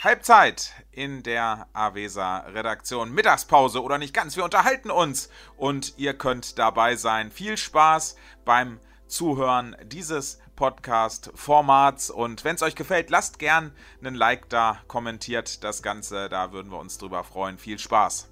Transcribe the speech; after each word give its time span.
Halbzeit 0.00 0.74
in 0.92 1.24
der 1.24 1.66
Avesa 1.72 2.46
Redaktion. 2.54 3.12
Mittagspause 3.12 3.82
oder 3.82 3.98
nicht 3.98 4.14
ganz. 4.14 4.36
Wir 4.36 4.44
unterhalten 4.44 4.92
uns 4.92 5.28
und 5.56 5.94
ihr 5.96 6.14
könnt 6.14 6.56
dabei 6.56 6.94
sein. 6.94 7.32
Viel 7.32 7.56
Spaß 7.56 8.14
beim 8.44 8.78
Zuhören 9.08 9.74
dieses 9.84 10.40
Podcast-Formats. 10.54 12.10
Und 12.10 12.44
wenn 12.44 12.54
es 12.54 12.62
euch 12.62 12.76
gefällt, 12.76 13.10
lasst 13.10 13.40
gern 13.40 13.72
einen 14.00 14.14
Like 14.14 14.48
da, 14.48 14.78
kommentiert 14.86 15.64
das 15.64 15.82
Ganze. 15.82 16.28
Da 16.28 16.52
würden 16.52 16.70
wir 16.70 16.78
uns 16.78 16.98
drüber 16.98 17.24
freuen. 17.24 17.58
Viel 17.58 17.80
Spaß. 17.80 18.28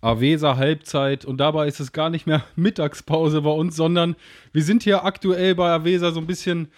Avesa 0.00 0.56
Halbzeit 0.56 1.24
und 1.24 1.36
dabei 1.38 1.68
ist 1.68 1.78
es 1.78 1.92
gar 1.92 2.10
nicht 2.10 2.26
mehr 2.26 2.42
Mittagspause 2.56 3.40
bei 3.40 3.50
uns, 3.50 3.76
sondern 3.76 4.16
wir 4.52 4.64
sind 4.64 4.82
hier 4.82 5.04
aktuell 5.04 5.54
bei 5.54 5.70
Avesa 5.70 6.10
so 6.10 6.18
ein 6.18 6.26
bisschen 6.26 6.72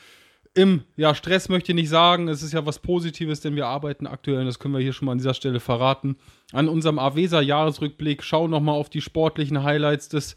im, 0.54 0.82
ja, 0.96 1.14
Stress 1.14 1.48
möchte 1.48 1.72
ich 1.72 1.76
nicht 1.76 1.88
sagen, 1.88 2.28
es 2.28 2.42
ist 2.42 2.52
ja 2.52 2.66
was 2.66 2.78
Positives, 2.78 3.40
denn 3.40 3.56
wir 3.56 3.66
arbeiten 3.66 4.06
aktuell, 4.06 4.44
das 4.44 4.58
können 4.58 4.74
wir 4.74 4.80
hier 4.80 4.92
schon 4.92 5.06
mal 5.06 5.12
an 5.12 5.18
dieser 5.18 5.34
Stelle 5.34 5.60
verraten, 5.60 6.16
an 6.52 6.68
unserem 6.68 6.98
Avesa-Jahresrückblick, 6.98 8.22
schauen 8.22 8.50
nochmal 8.50 8.74
auf 8.74 8.90
die 8.90 9.00
sportlichen 9.00 9.62
Highlights 9.62 10.08
des, 10.08 10.36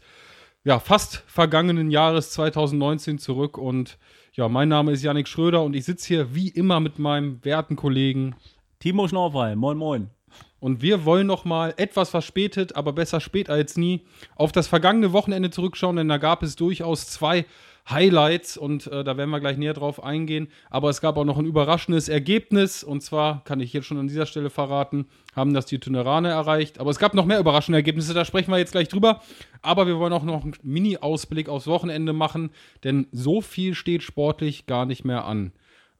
ja, 0.64 0.78
fast 0.78 1.24
vergangenen 1.26 1.90
Jahres 1.90 2.30
2019 2.32 3.18
zurück. 3.18 3.58
Und 3.58 3.98
ja, 4.34 4.48
mein 4.48 4.68
Name 4.68 4.92
ist 4.92 5.02
Yannick 5.02 5.28
Schröder 5.28 5.62
und 5.62 5.74
ich 5.74 5.84
sitze 5.84 6.08
hier 6.08 6.34
wie 6.34 6.48
immer 6.48 6.80
mit 6.80 6.98
meinem 6.98 7.44
werten 7.44 7.76
Kollegen 7.76 8.34
Timo 8.78 9.06
Schnorfall, 9.08 9.56
moin 9.56 9.76
moin. 9.76 10.10
Und 10.58 10.80
wir 10.80 11.04
wollen 11.04 11.26
noch 11.26 11.44
mal 11.44 11.74
etwas 11.76 12.10
verspätet, 12.10 12.76
aber 12.76 12.92
besser 12.92 13.20
spät 13.20 13.50
als 13.50 13.76
nie, 13.76 14.02
auf 14.36 14.52
das 14.52 14.68
vergangene 14.68 15.12
Wochenende 15.12 15.50
zurückschauen, 15.50 15.96
denn 15.96 16.08
da 16.08 16.18
gab 16.18 16.42
es 16.44 16.54
durchaus 16.54 17.08
zwei 17.08 17.46
Highlights 17.88 18.56
und 18.56 18.86
äh, 18.86 19.02
da 19.02 19.16
werden 19.16 19.30
wir 19.30 19.40
gleich 19.40 19.56
näher 19.56 19.74
drauf 19.74 20.02
eingehen. 20.02 20.48
Aber 20.70 20.88
es 20.88 21.00
gab 21.00 21.16
auch 21.16 21.24
noch 21.24 21.38
ein 21.38 21.46
überraschendes 21.46 22.08
Ergebnis 22.08 22.84
und 22.84 23.02
zwar, 23.02 23.42
kann 23.44 23.60
ich 23.60 23.72
jetzt 23.72 23.86
schon 23.86 23.98
an 23.98 24.08
dieser 24.08 24.26
Stelle 24.26 24.50
verraten, 24.50 25.06
haben 25.34 25.52
das 25.52 25.66
die 25.66 25.78
Tuneraner 25.78 26.30
erreicht. 26.30 26.78
Aber 26.78 26.90
es 26.90 26.98
gab 26.98 27.14
noch 27.14 27.26
mehr 27.26 27.40
überraschende 27.40 27.78
Ergebnisse, 27.78 28.14
da 28.14 28.24
sprechen 28.24 28.50
wir 28.50 28.58
jetzt 28.58 28.72
gleich 28.72 28.88
drüber. 28.88 29.20
Aber 29.62 29.86
wir 29.86 29.98
wollen 29.98 30.12
auch 30.12 30.24
noch 30.24 30.44
einen 30.44 30.54
Mini-Ausblick 30.62 31.48
aufs 31.48 31.66
Wochenende 31.66 32.12
machen, 32.12 32.50
denn 32.84 33.06
so 33.10 33.40
viel 33.40 33.74
steht 33.74 34.02
sportlich 34.02 34.66
gar 34.66 34.86
nicht 34.86 35.04
mehr 35.04 35.24
an. 35.24 35.52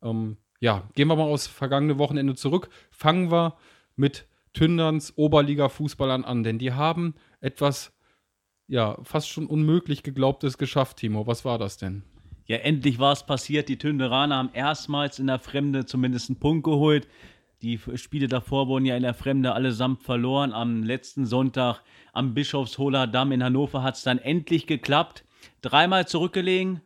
Ähm, 0.02 0.36
ja, 0.60 0.84
gehen 0.94 1.08
wir 1.08 1.16
mal 1.16 1.24
aufs 1.24 1.48
vergangene 1.48 1.98
Wochenende 1.98 2.34
zurück. 2.36 2.68
Fangen 2.90 3.32
wir 3.32 3.56
mit 3.96 4.26
Tünderns 4.52 5.16
Oberliga-Fußballern 5.16 6.24
an, 6.24 6.44
denn 6.44 6.58
die 6.58 6.72
haben 6.72 7.14
etwas 7.40 7.92
ja, 8.72 8.96
fast 9.02 9.28
schon 9.28 9.46
unmöglich 9.46 10.02
geglaubtes 10.02 10.56
geschafft, 10.56 10.96
Timo. 10.96 11.26
Was 11.26 11.44
war 11.44 11.58
das 11.58 11.76
denn? 11.76 12.04
Ja, 12.46 12.56
endlich 12.56 12.98
war 12.98 13.12
es 13.12 13.26
passiert. 13.26 13.68
Die 13.68 13.76
Tünderaner 13.76 14.36
haben 14.36 14.50
erstmals 14.54 15.18
in 15.18 15.26
der 15.26 15.38
Fremde 15.40 15.84
zumindest 15.84 16.30
einen 16.30 16.40
Punkt 16.40 16.64
geholt. 16.64 17.06
Die 17.60 17.78
Spiele 17.96 18.28
davor 18.28 18.68
wurden 18.68 18.86
ja 18.86 18.96
in 18.96 19.02
der 19.02 19.12
Fremde 19.12 19.52
allesamt 19.52 20.02
verloren. 20.02 20.54
Am 20.54 20.84
letzten 20.84 21.26
Sonntag 21.26 21.82
am 22.14 22.32
Bischofsholer 22.32 23.06
Damm 23.06 23.32
in 23.32 23.44
Hannover 23.44 23.82
hat 23.82 23.96
es 23.96 24.04
dann 24.04 24.16
endlich 24.18 24.66
geklappt. 24.66 25.26
Dreimal 25.60 26.08
zurückgelegen 26.08 26.80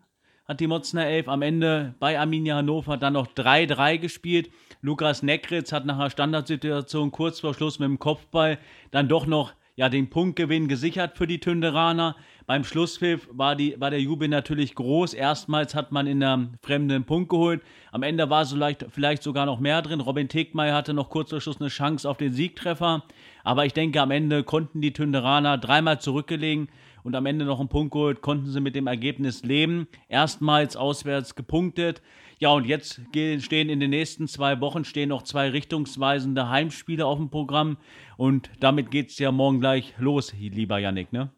hat 0.44 0.58
die 0.58 0.66
Motzner 0.66 1.06
Elf. 1.06 1.28
Am 1.28 1.40
Ende 1.40 1.94
bei 2.00 2.18
Arminia 2.18 2.56
Hannover 2.56 2.96
dann 2.96 3.12
noch 3.12 3.28
3-3 3.28 3.98
gespielt. 3.98 4.50
Lukas 4.82 5.22
Nekritz 5.22 5.70
hat 5.70 5.86
nach 5.86 6.00
einer 6.00 6.10
Standardsituation 6.10 7.12
kurz 7.12 7.38
vor 7.38 7.54
Schluss 7.54 7.78
mit 7.78 7.88
dem 7.88 8.00
Kopfball 8.00 8.58
dann 8.90 9.08
doch 9.08 9.26
noch 9.26 9.52
ja, 9.76 9.90
den 9.90 10.08
Punktgewinn 10.08 10.68
gesichert 10.68 11.18
für 11.18 11.26
die 11.26 11.38
Tünderaner. 11.38 12.16
Beim 12.46 12.64
Schlusspfiff 12.64 13.28
war, 13.30 13.56
die, 13.56 13.78
war 13.78 13.90
der 13.90 14.00
Jubel 14.00 14.28
natürlich 14.28 14.74
groß. 14.74 15.12
Erstmals 15.12 15.74
hat 15.74 15.92
man 15.92 16.06
in 16.06 16.20
der 16.20 16.48
Fremde 16.62 16.94
einen 16.94 17.04
Punkt 17.04 17.28
geholt. 17.28 17.62
Am 17.92 18.02
Ende 18.02 18.30
war 18.30 18.46
so 18.46 18.56
leicht, 18.56 18.86
vielleicht 18.88 19.22
sogar 19.22 19.44
noch 19.44 19.60
mehr 19.60 19.82
drin. 19.82 20.00
Robin 20.00 20.28
Tegmeier 20.28 20.74
hatte 20.74 20.94
noch 20.94 21.10
kurz 21.10 21.28
vor 21.28 21.42
Schluss 21.42 21.60
eine 21.60 21.68
Chance 21.68 22.08
auf 22.08 22.16
den 22.16 22.32
Siegtreffer. 22.32 23.04
Aber 23.44 23.66
ich 23.66 23.74
denke, 23.74 24.00
am 24.00 24.10
Ende 24.10 24.44
konnten 24.44 24.80
die 24.80 24.94
Tünderaner 24.94 25.58
dreimal 25.58 26.00
zurückgelegen 26.00 26.68
und 27.02 27.14
am 27.14 27.26
Ende 27.26 27.44
noch 27.44 27.60
einen 27.60 27.68
Punkt 27.68 27.92
geholt, 27.92 28.22
konnten 28.22 28.50
sie 28.50 28.60
mit 28.60 28.74
dem 28.74 28.86
Ergebnis 28.86 29.44
leben. 29.44 29.88
Erstmals 30.08 30.74
auswärts 30.74 31.34
gepunktet. 31.34 32.00
Ja, 32.38 32.50
und 32.50 32.66
jetzt 32.66 33.00
stehen 33.14 33.68
in 33.70 33.80
den 33.80 33.90
nächsten 33.90 34.28
zwei 34.28 34.60
Wochen 34.60 34.84
stehen 34.84 35.08
noch 35.08 35.22
zwei 35.22 35.48
richtungsweisende 35.48 36.50
Heimspiele 36.50 37.06
auf 37.06 37.18
dem 37.18 37.30
Programm. 37.30 37.78
Und 38.18 38.50
damit 38.60 38.90
geht 38.90 39.10
es 39.10 39.18
ja 39.18 39.32
morgen 39.32 39.60
gleich 39.60 39.94
los, 39.98 40.34
lieber 40.38 40.78
Yannick, 40.78 41.12
ne? 41.12 41.30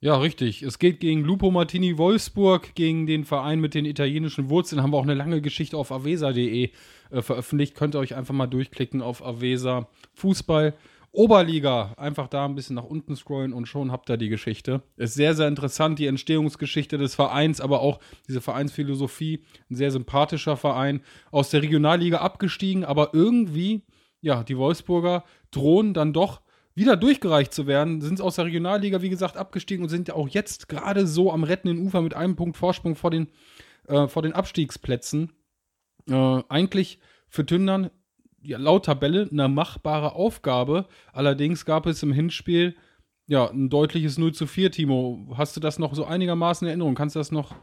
Ja, 0.00 0.16
richtig. 0.16 0.62
Es 0.62 0.78
geht 0.78 1.00
gegen 1.00 1.24
Lupo 1.24 1.50
Martini 1.50 1.98
Wolfsburg, 1.98 2.76
gegen 2.76 3.06
den 3.08 3.24
Verein 3.24 3.58
mit 3.58 3.74
den 3.74 3.84
italienischen 3.84 4.48
Wurzeln. 4.48 4.80
Haben 4.80 4.92
wir 4.92 4.98
auch 4.98 5.02
eine 5.02 5.14
lange 5.14 5.40
Geschichte 5.40 5.76
auf 5.76 5.90
avesa.de 5.90 6.70
äh, 7.10 7.22
veröffentlicht. 7.22 7.74
Könnt 7.74 7.96
ihr 7.96 7.98
euch 7.98 8.14
einfach 8.14 8.34
mal 8.34 8.46
durchklicken 8.46 9.02
auf 9.02 9.24
Avesa 9.24 9.88
Fußball. 10.14 10.74
Oberliga, 11.10 11.94
einfach 11.96 12.28
da 12.28 12.44
ein 12.44 12.54
bisschen 12.54 12.76
nach 12.76 12.84
unten 12.84 13.16
scrollen 13.16 13.52
und 13.52 13.66
schon 13.66 13.90
habt 13.90 14.10
ihr 14.10 14.16
die 14.16 14.28
Geschichte. 14.28 14.82
Ist 14.96 15.14
sehr, 15.14 15.34
sehr 15.34 15.48
interessant, 15.48 15.98
die 15.98 16.06
Entstehungsgeschichte 16.06 16.98
des 16.98 17.14
Vereins, 17.14 17.60
aber 17.60 17.80
auch 17.80 17.98
diese 18.28 18.40
Vereinsphilosophie. 18.40 19.42
Ein 19.70 19.74
sehr 19.74 19.90
sympathischer 19.90 20.56
Verein. 20.56 21.00
Aus 21.30 21.50
der 21.50 21.62
Regionalliga 21.62 22.18
abgestiegen, 22.18 22.84
aber 22.84 23.10
irgendwie, 23.14 23.82
ja, 24.20 24.44
die 24.44 24.58
Wolfsburger 24.58 25.24
drohen 25.50 25.94
dann 25.94 26.12
doch 26.12 26.42
wieder 26.74 26.96
durchgereicht 26.96 27.52
zu 27.52 27.66
werden. 27.66 28.00
Sind 28.00 28.20
aus 28.20 28.36
der 28.36 28.44
Regionalliga, 28.44 29.02
wie 29.02 29.08
gesagt, 29.08 29.36
abgestiegen 29.36 29.82
und 29.82 29.88
sind 29.88 30.08
ja 30.08 30.14
auch 30.14 30.28
jetzt 30.28 30.68
gerade 30.68 31.06
so 31.06 31.32
am 31.32 31.42
rettenden 31.42 31.84
Ufer 31.84 32.02
mit 32.02 32.14
einem 32.14 32.36
Punkt 32.36 32.56
Vorsprung 32.56 32.94
vor 32.94 33.10
den, 33.10 33.28
äh, 33.88 34.06
vor 34.08 34.22
den 34.22 34.32
Abstiegsplätzen. 34.32 35.32
Äh, 36.08 36.42
eigentlich 36.48 37.00
für 37.28 37.44
Tündern 37.44 37.90
ja, 38.48 38.56
laut 38.56 38.86
Tabelle 38.86 39.28
eine 39.30 39.46
machbare 39.46 40.14
Aufgabe. 40.14 40.86
Allerdings 41.12 41.66
gab 41.66 41.84
es 41.86 42.02
im 42.02 42.12
Hinspiel 42.12 42.74
ja 43.26 43.46
ein 43.50 43.68
deutliches 43.68 44.16
0 44.16 44.32
zu 44.32 44.46
4, 44.46 44.72
Timo. 44.72 45.34
Hast 45.36 45.54
du 45.54 45.60
das 45.60 45.78
noch 45.78 45.94
so 45.94 46.06
einigermaßen 46.06 46.66
in 46.66 46.70
Erinnerung? 46.70 46.94
Kannst 46.94 47.14
du 47.14 47.20
das 47.20 47.30
noch 47.30 47.54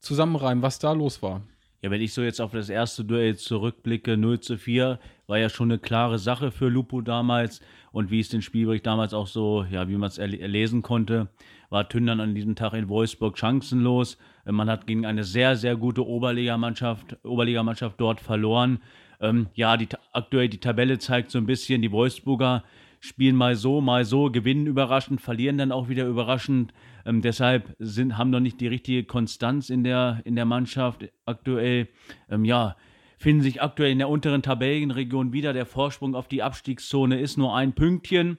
zusammenreimen, 0.00 0.62
was 0.62 0.78
da 0.78 0.92
los 0.92 1.22
war? 1.22 1.40
Ja, 1.80 1.90
wenn 1.90 2.02
ich 2.02 2.12
so 2.12 2.22
jetzt 2.22 2.42
auf 2.42 2.52
das 2.52 2.68
erste 2.68 3.06
Duell 3.06 3.36
zurückblicke, 3.36 4.18
0 4.18 4.40
zu 4.40 4.58
4, 4.58 4.98
war 5.26 5.38
ja 5.38 5.48
schon 5.48 5.70
eine 5.70 5.78
klare 5.78 6.18
Sache 6.18 6.50
für 6.50 6.68
Lupo 6.68 7.00
damals. 7.00 7.60
Und 7.90 8.10
wie 8.10 8.20
es 8.20 8.28
den 8.28 8.42
Spielbericht 8.42 8.84
damals 8.84 9.14
auch 9.14 9.26
so, 9.26 9.64
ja, 9.70 9.88
wie 9.88 9.96
man 9.96 10.08
es 10.08 10.18
erlesen 10.18 10.82
konnte, 10.82 11.28
war 11.70 11.88
Tündern 11.88 12.20
an 12.20 12.34
diesem 12.34 12.54
Tag 12.54 12.74
in 12.74 12.90
Wolfsburg 12.90 13.38
chancenlos. 13.38 14.18
Man 14.44 14.68
hat 14.68 14.86
gegen 14.86 15.06
eine 15.06 15.24
sehr, 15.24 15.56
sehr 15.56 15.76
gute 15.76 16.06
Oberligamannschaft, 16.06 17.24
Oberligamannschaft 17.24 17.98
dort 17.98 18.20
verloren. 18.20 18.80
Ähm, 19.24 19.48
ja, 19.54 19.76
die, 19.76 19.88
aktuell 20.12 20.48
die 20.48 20.60
Tabelle 20.60 20.98
zeigt 20.98 21.30
so 21.30 21.38
ein 21.38 21.46
bisschen, 21.46 21.80
die 21.80 21.90
Wolfsburger 21.90 22.62
spielen 23.00 23.36
mal 23.36 23.54
so, 23.54 23.80
mal 23.80 24.04
so, 24.04 24.30
gewinnen 24.30 24.66
überraschend, 24.66 25.20
verlieren 25.20 25.58
dann 25.58 25.72
auch 25.72 25.88
wieder 25.88 26.06
überraschend. 26.06 26.72
Ähm, 27.04 27.22
deshalb 27.22 27.74
sind, 27.78 28.16
haben 28.18 28.30
noch 28.30 28.40
nicht 28.40 28.60
die 28.60 28.66
richtige 28.66 29.04
Konstanz 29.04 29.70
in 29.70 29.84
der, 29.84 30.20
in 30.24 30.36
der 30.36 30.44
Mannschaft 30.44 31.10
aktuell. 31.26 31.88
Ähm, 32.30 32.44
ja, 32.44 32.76
finden 33.18 33.42
sich 33.42 33.62
aktuell 33.62 33.92
in 33.92 33.98
der 33.98 34.08
unteren 34.08 34.42
Tabellenregion 34.42 35.32
wieder. 35.32 35.52
Der 35.52 35.66
Vorsprung 35.66 36.14
auf 36.14 36.28
die 36.28 36.42
Abstiegszone 36.42 37.20
ist 37.20 37.36
nur 37.36 37.54
ein 37.56 37.74
Pünktchen. 37.74 38.38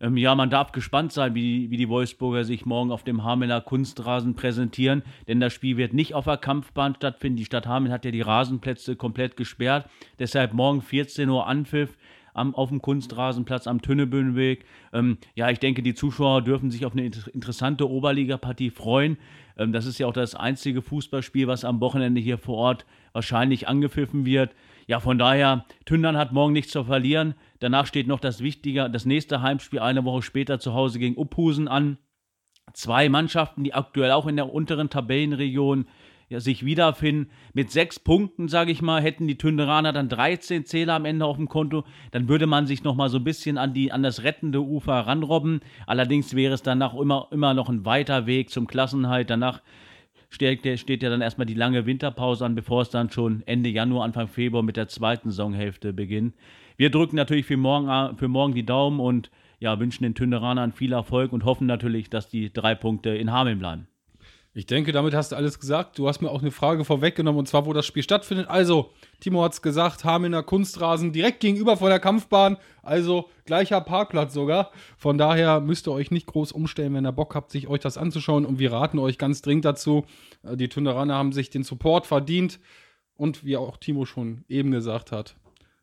Ähm, 0.00 0.16
ja, 0.16 0.34
man 0.34 0.50
darf 0.50 0.72
gespannt 0.72 1.12
sein, 1.12 1.34
wie, 1.34 1.70
wie 1.70 1.76
die 1.76 1.88
Wolfsburger 1.88 2.44
sich 2.44 2.66
morgen 2.66 2.90
auf 2.90 3.04
dem 3.04 3.24
Hamelner 3.24 3.60
Kunstrasen 3.60 4.34
präsentieren, 4.34 5.02
denn 5.28 5.40
das 5.40 5.52
Spiel 5.52 5.76
wird 5.76 5.92
nicht 5.92 6.14
auf 6.14 6.24
der 6.24 6.36
Kampfbahn 6.36 6.94
stattfinden. 6.96 7.36
Die 7.36 7.44
Stadt 7.44 7.66
Hameln 7.66 7.92
hat 7.92 8.04
ja 8.04 8.10
die 8.10 8.20
Rasenplätze 8.20 8.96
komplett 8.96 9.36
gesperrt. 9.36 9.88
Deshalb 10.18 10.52
morgen 10.52 10.82
14 10.82 11.28
Uhr 11.28 11.46
Anpfiff 11.46 11.96
am, 12.36 12.54
auf 12.54 12.68
dem 12.68 12.82
Kunstrasenplatz 12.82 13.66
am 13.66 13.82
Tünnebühnenweg. 13.82 14.64
Ähm, 14.92 15.18
ja, 15.34 15.50
ich 15.50 15.58
denke, 15.58 15.82
die 15.82 15.94
Zuschauer 15.94 16.42
dürfen 16.42 16.70
sich 16.70 16.84
auf 16.84 16.92
eine 16.92 17.06
interessante 17.06 17.88
Oberligapartie 17.88 18.70
freuen. 18.70 19.16
Ähm, 19.56 19.72
das 19.72 19.86
ist 19.86 19.98
ja 19.98 20.06
auch 20.06 20.12
das 20.12 20.34
einzige 20.34 20.82
Fußballspiel, 20.82 21.46
was 21.46 21.64
am 21.64 21.80
Wochenende 21.80 22.20
hier 22.20 22.38
vor 22.38 22.56
Ort 22.56 22.86
wahrscheinlich 23.12 23.68
angepfiffen 23.68 24.26
wird. 24.26 24.50
Ja, 24.86 25.00
von 25.00 25.18
daher, 25.18 25.64
Tündern 25.84 26.16
hat 26.16 26.32
morgen 26.32 26.52
nichts 26.52 26.72
zu 26.72 26.84
verlieren. 26.84 27.34
Danach 27.58 27.86
steht 27.86 28.06
noch 28.06 28.20
das 28.20 28.40
wichtige, 28.40 28.88
das 28.88 29.04
nächste 29.04 29.42
Heimspiel 29.42 29.80
eine 29.80 30.04
Woche 30.04 30.22
später 30.22 30.60
zu 30.60 30.74
Hause 30.74 30.98
gegen 30.98 31.18
Uphusen 31.18 31.66
an. 31.66 31.98
Zwei 32.72 33.08
Mannschaften, 33.08 33.64
die 33.64 33.74
aktuell 33.74 34.12
auch 34.12 34.26
in 34.26 34.36
der 34.36 34.52
unteren 34.52 34.90
Tabellenregion 34.90 35.86
ja, 36.28 36.40
sich 36.40 36.64
wiederfinden. 36.64 37.30
Mit 37.52 37.70
sechs 37.70 37.98
Punkten, 37.98 38.48
sage 38.48 38.72
ich 38.72 38.82
mal, 38.82 39.02
hätten 39.02 39.26
die 39.26 39.38
Tünderaner 39.38 39.92
dann 39.92 40.08
13 40.08 40.64
Zähler 40.64 40.94
am 40.94 41.04
Ende 41.04 41.24
auf 41.24 41.36
dem 41.36 41.48
Konto. 41.48 41.84
Dann 42.10 42.28
würde 42.28 42.46
man 42.46 42.66
sich 42.66 42.84
nochmal 42.84 43.08
so 43.08 43.18
ein 43.18 43.24
bisschen 43.24 43.58
an, 43.58 43.74
die, 43.74 43.92
an 43.92 44.02
das 44.02 44.22
rettende 44.22 44.60
Ufer 44.60 44.94
ranrobben. 44.94 45.60
Allerdings 45.86 46.34
wäre 46.34 46.54
es 46.54 46.62
danach 46.62 46.94
immer, 46.94 47.28
immer 47.30 47.54
noch 47.54 47.68
ein 47.68 47.84
weiter 47.84 48.26
Weg 48.26 48.50
zum 48.50 48.66
Klassenhalt. 48.66 49.30
Danach 49.30 49.62
steht, 50.30 50.78
steht 50.78 51.02
ja 51.02 51.10
dann 51.10 51.20
erstmal 51.20 51.46
die 51.46 51.54
lange 51.54 51.86
Winterpause 51.86 52.44
an, 52.44 52.54
bevor 52.54 52.82
es 52.82 52.90
dann 52.90 53.10
schon 53.10 53.42
Ende 53.46 53.68
Januar, 53.70 54.04
Anfang 54.04 54.28
Februar 54.28 54.62
mit 54.62 54.76
der 54.76 54.88
zweiten 54.88 55.30
Saisonhälfte 55.30 55.92
beginnt. 55.92 56.34
Wir 56.76 56.90
drücken 56.90 57.16
natürlich 57.16 57.46
für 57.46 57.56
morgen, 57.56 58.16
für 58.16 58.28
morgen 58.28 58.54
die 58.54 58.66
Daumen 58.66 59.00
und 59.00 59.30
ja, 59.58 59.80
wünschen 59.80 60.04
den 60.04 60.14
Tünderanern 60.14 60.72
viel 60.72 60.92
Erfolg 60.92 61.32
und 61.32 61.44
hoffen 61.44 61.66
natürlich, 61.66 62.10
dass 62.10 62.28
die 62.28 62.52
drei 62.52 62.74
Punkte 62.74 63.10
in 63.10 63.32
Hameln 63.32 63.58
bleiben. 63.58 63.86
Ich 64.56 64.64
denke, 64.64 64.90
damit 64.90 65.12
hast 65.12 65.32
du 65.32 65.36
alles 65.36 65.60
gesagt. 65.60 65.98
Du 65.98 66.08
hast 66.08 66.22
mir 66.22 66.30
auch 66.30 66.40
eine 66.40 66.50
Frage 66.50 66.86
vorweggenommen 66.86 67.40
und 67.40 67.46
zwar, 67.46 67.66
wo 67.66 67.74
das 67.74 67.84
Spiel 67.84 68.02
stattfindet. 68.02 68.48
Also, 68.48 68.90
Timo 69.20 69.44
hat 69.44 69.52
es 69.52 69.60
gesagt, 69.60 70.06
Hamelner 70.06 70.42
Kunstrasen 70.42 71.12
direkt 71.12 71.40
gegenüber 71.40 71.76
von 71.76 71.90
der 71.90 72.00
Kampfbahn. 72.00 72.56
Also 72.82 73.28
gleicher 73.44 73.82
Parkplatz 73.82 74.32
sogar. 74.32 74.70
Von 74.96 75.18
daher 75.18 75.60
müsst 75.60 75.86
ihr 75.86 75.92
euch 75.92 76.10
nicht 76.10 76.26
groß 76.26 76.52
umstellen, 76.52 76.94
wenn 76.94 77.04
ihr 77.04 77.12
Bock 77.12 77.34
habt, 77.34 77.50
sich 77.50 77.68
euch 77.68 77.80
das 77.80 77.98
anzuschauen. 77.98 78.46
Und 78.46 78.58
wir 78.58 78.72
raten 78.72 78.98
euch 78.98 79.18
ganz 79.18 79.42
dringend 79.42 79.66
dazu. 79.66 80.06
Äh, 80.42 80.56
die 80.56 80.70
Tunderaner 80.70 81.16
haben 81.16 81.32
sich 81.32 81.50
den 81.50 81.62
Support 81.62 82.06
verdient. 82.06 82.58
Und 83.14 83.44
wie 83.44 83.58
auch 83.58 83.76
Timo 83.76 84.06
schon 84.06 84.46
eben 84.48 84.70
gesagt 84.70 85.12
hat, 85.12 85.36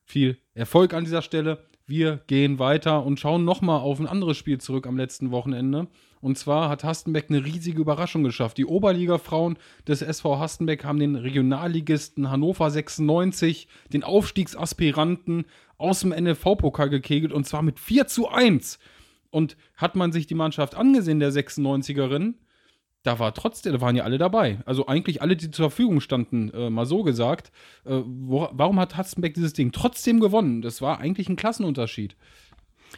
viel 0.03 0.39
Erfolg 0.55 0.95
an 0.95 1.03
dieser 1.03 1.21
Stelle. 1.21 1.63
Wir 1.95 2.21
gehen 2.25 2.57
weiter 2.57 3.05
und 3.05 3.19
schauen 3.19 3.45
nochmal 3.45 3.79
auf 3.81 3.99
ein 3.99 4.07
anderes 4.07 4.35
Spiel 4.35 4.57
zurück 4.57 4.87
am 4.87 4.97
letzten 4.97 5.29
Wochenende. 5.29 5.85
Und 6.21 6.39
zwar 6.39 6.67
hat 6.67 6.83
Hastenbeck 6.83 7.27
eine 7.29 7.45
riesige 7.45 7.79
Überraschung 7.79 8.23
geschafft. 8.23 8.57
Die 8.57 8.65
Oberliga-Frauen 8.65 9.59
des 9.87 10.01
SV 10.01 10.39
Hastenbeck 10.39 10.85
haben 10.85 10.97
den 10.97 11.15
Regionalligisten 11.15 12.31
Hannover 12.31 12.71
96, 12.71 13.67
den 13.93 14.03
Aufstiegsaspiranten, 14.03 15.45
aus 15.77 15.99
dem 15.99 16.09
NFV-Pokal 16.09 16.89
gekegelt 16.89 17.31
und 17.31 17.45
zwar 17.45 17.61
mit 17.61 17.79
4 17.79 18.07
zu 18.07 18.27
1. 18.27 18.79
Und 19.29 19.55
hat 19.75 19.95
man 19.95 20.11
sich 20.11 20.25
die 20.25 20.33
Mannschaft 20.33 20.73
angesehen, 20.73 21.19
der 21.19 21.31
96erin, 21.31 22.33
da 23.03 23.19
war 23.19 23.33
trotzdem, 23.33 23.73
da 23.73 23.81
waren 23.81 23.95
ja 23.95 24.03
alle 24.03 24.17
dabei. 24.17 24.59
Also 24.65 24.87
eigentlich 24.87 25.21
alle, 25.21 25.35
die 25.35 25.51
zur 25.51 25.69
Verfügung 25.69 25.99
standen, 25.99 26.49
äh, 26.51 26.69
mal 26.69 26.85
so 26.85 27.03
gesagt. 27.03 27.51
Äh, 27.85 28.01
wo, 28.05 28.47
warum 28.51 28.79
hat 28.79 28.95
Hastenbeck 28.95 29.33
dieses 29.33 29.53
Ding 29.53 29.71
trotzdem 29.71 30.19
gewonnen? 30.19 30.61
Das 30.61 30.81
war 30.81 30.99
eigentlich 30.99 31.29
ein 31.29 31.35
Klassenunterschied. 31.35 32.15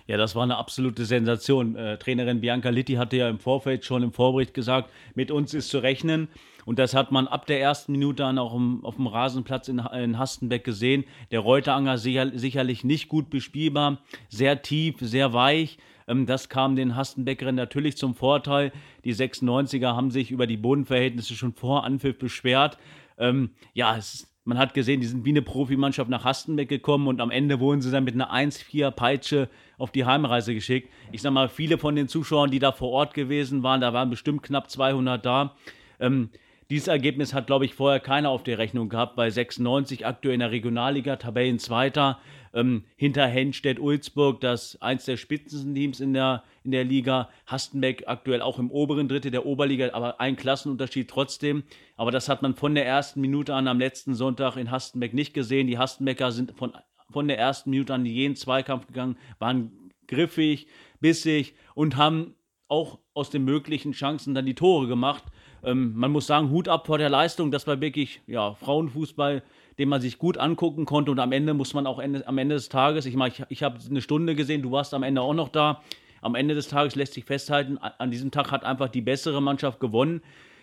Ja, 0.08 0.18
das 0.18 0.36
war 0.36 0.44
eine 0.44 0.58
absolute 0.58 1.06
Sensation. 1.06 1.76
Äh, 1.76 1.98
Trainerin 1.98 2.42
Bianca 2.42 2.70
Litti 2.70 2.94
hatte 2.94 3.18
ja 3.18 3.30
im 3.30 3.40
Vorfeld 3.40 3.86
schon 3.86 4.04
im 4.04 4.12
Vorbericht 4.12 4.54
gesagt, 4.54 4.92
mit 5.16 5.32
uns 5.32 5.54
ist 5.54 5.70
zu 5.70 5.80
rechnen. 5.80 6.28
Und 6.66 6.80
das 6.80 6.94
hat 6.94 7.12
man 7.12 7.28
ab 7.28 7.46
der 7.48 7.62
ersten 7.62 7.92
Minute 7.94 8.24
dann 8.24 8.38
auch 8.38 8.56
im, 8.56 8.84
auf 8.86 8.96
dem 8.96 9.08
Rasenplatz 9.08 9.68
in, 9.68 9.80
in 9.80 10.20
Hastenbeck 10.20 10.64
gesehen. 10.64 11.06
Der 11.32 11.40
Reuteranger 11.40 11.98
sicher, 11.98 12.32
sicherlich 12.38 12.84
nicht 12.84 13.08
gut 13.08 13.30
bespielbar, 13.30 14.00
sehr 14.30 14.62
tief, 14.62 14.98
sehr 15.00 15.34
weich. 15.34 15.78
Ähm, 16.08 16.26
das 16.26 16.50
kam 16.50 16.76
den 16.76 16.96
Hastenbeckerinnen 16.96 17.56
natürlich 17.56 17.98
zum 17.98 18.16
Vorteil. 18.16 18.72
Die 19.04 19.14
96er 19.14 19.96
haben 19.96 20.12
sich 20.12 20.32
über 20.32 20.48
die 20.48 20.58
Bodenverhältnisse 20.58 21.36
schon 21.36 21.54
vor 21.54 21.84
Anpfiff 21.84 22.18
beschwert. 22.18 22.78
Ähm, 23.18 23.52
ja, 23.74 23.98
es 23.98 24.28
man 24.48 24.60
hat 24.60 24.76
gesehen, 24.76 25.02
die 25.02 25.08
sind 25.08 25.26
wie 25.26 25.32
eine 25.32 25.42
Profimannschaft 25.42 26.08
nach 26.10 26.24
Hastenbeck 26.24 26.70
gekommen 26.70 27.08
und 27.08 27.20
am 27.20 27.32
Ende 27.32 27.60
wurden 27.60 27.82
sie 27.82 27.90
dann 27.90 28.04
mit 28.04 28.14
einer 28.14 28.32
1-4-Peitsche 28.32 29.50
auf 29.80 29.92
die 29.92 30.06
Heimreise 30.06 30.54
geschickt. 30.54 30.92
Ich 31.12 31.24
sag 31.24 31.34
mal, 31.34 31.50
viele 31.50 31.80
von 31.80 31.96
den 31.96 32.08
Zuschauern, 32.08 32.52
die 32.52 32.60
da 32.60 32.72
vor 32.72 32.92
Ort 32.92 33.16
gewesen 33.16 33.64
waren, 33.64 33.82
da 33.82 33.92
waren 33.92 34.12
bestimmt 34.12 34.44
knapp 34.44 34.70
200 34.70 35.26
da. 35.26 35.56
Ähm, 36.00 36.30
dieses 36.70 36.88
Ergebnis 36.88 37.34
hat, 37.34 37.48
glaube 37.48 37.66
ich, 37.66 37.74
vorher 37.74 38.00
keiner 38.00 38.30
auf 38.30 38.44
der 38.44 38.60
Rechnung 38.60 38.88
gehabt. 38.90 39.16
Bei 39.16 39.30
96 39.30 40.06
aktuell 40.06 40.36
in 40.36 40.40
der 40.40 40.52
Regionalliga, 40.52 41.16
Tabellenzweiter 41.16 42.20
ähm, 42.56 42.86
hinter 42.96 43.28
Henstedt-Ulzburg, 43.28 44.40
das 44.42 44.82
eins 44.82 45.06
der 45.06 45.18
Spitzenteams 45.18 46.00
in 46.00 46.14
der, 46.14 46.44
in 46.64 46.72
der 46.72 46.86
Liga. 46.86 47.30
Hastenbeck 47.46 48.06
aktuell 48.08 48.42
auch 48.42 48.58
im 48.58 48.72
oberen 48.72 49.08
Drittel 49.08 49.30
der 49.30 49.46
Oberliga, 49.46 49.92
aber 49.94 50.20
ein 50.20 50.38
Klassenunterschied 50.38 51.10
trotzdem. 51.10 51.64
Aber 51.98 52.12
das 52.12 52.30
hat 52.30 52.42
man 52.42 52.56
von 52.56 52.74
der 52.74 52.88
ersten 52.88 53.22
Minute 53.22 53.54
an 53.54 53.68
am 53.68 53.78
letzten 53.78 54.16
Sonntag 54.16 54.56
in 54.56 54.72
Hastenbeck 54.72 55.14
nicht 55.14 55.34
gesehen. 55.34 55.68
Die 55.68 55.78
Hastenbecker 55.78 56.32
sind 56.32 56.54
von, 56.58 56.74
von 57.12 57.28
der 57.28 57.38
ersten 57.38 57.70
Minute 57.70 57.94
an 57.94 58.06
in 58.06 58.12
jeden 58.12 58.36
Zweikampf 58.36 58.88
gegangen, 58.88 59.18
waren 59.38 59.92
griffig, 60.08 60.68
bissig 61.02 61.56
und 61.76 61.98
haben 61.98 62.36
auch 62.68 63.00
aus 63.14 63.30
den 63.30 63.44
möglichen 63.44 63.92
Chancen 63.92 64.34
dann 64.34 64.46
die 64.46 64.56
Tore 64.56 64.88
gemacht. 64.88 65.24
Ähm, 65.66 65.94
man 65.96 66.12
muss 66.12 66.28
sagen, 66.28 66.50
Hut 66.50 66.68
ab 66.68 66.88
vor 66.88 66.98
der 66.98 67.10
Leistung. 67.10 67.52
Das 67.52 67.68
war 67.68 67.82
wirklich 67.82 68.22
ja, 68.28 68.54
Frauenfußball 68.54 69.44
den 69.78 69.90
man 69.90 70.02
sich 70.02 70.18
gut 70.18 70.38
angucken 70.38 70.86
konnte. 70.86 71.12
Und 71.12 71.20
am 71.20 71.32
Ende 71.32 71.54
muss 71.54 71.74
man 71.74 71.88
auch 71.88 72.00
Ende, 72.00 72.28
am 72.28 72.38
Ende 72.38 72.56
des 72.56 72.70
Tages, 72.70 73.06
ich 73.06 73.16
meine, 73.16 73.34
ich, 73.34 73.44
ich 73.50 73.64
habe 73.64 73.78
eine 73.88 74.02
Stunde 74.02 74.36
gesehen, 74.36 74.62
du 74.62 74.72
warst 74.72 74.94
am 74.94 75.04
Ende 75.04 75.22
auch 75.22 75.34
noch 75.34 75.50
da. 75.50 75.82
Am 76.22 76.36
Ende 76.36 76.56
des 76.56 76.70
Tages 76.70 76.96
lässt 76.96 77.14
sich 77.14 77.26
festhalten, 77.26 77.78
an 77.78 78.10
diesem 78.10 78.32
Tag 78.32 78.52
hat 78.52 78.64
einfach 78.64 78.90
die 78.90 79.02
bessere 79.02 79.42
Mannschaft 79.42 79.80
gewonnen. 79.80 80.22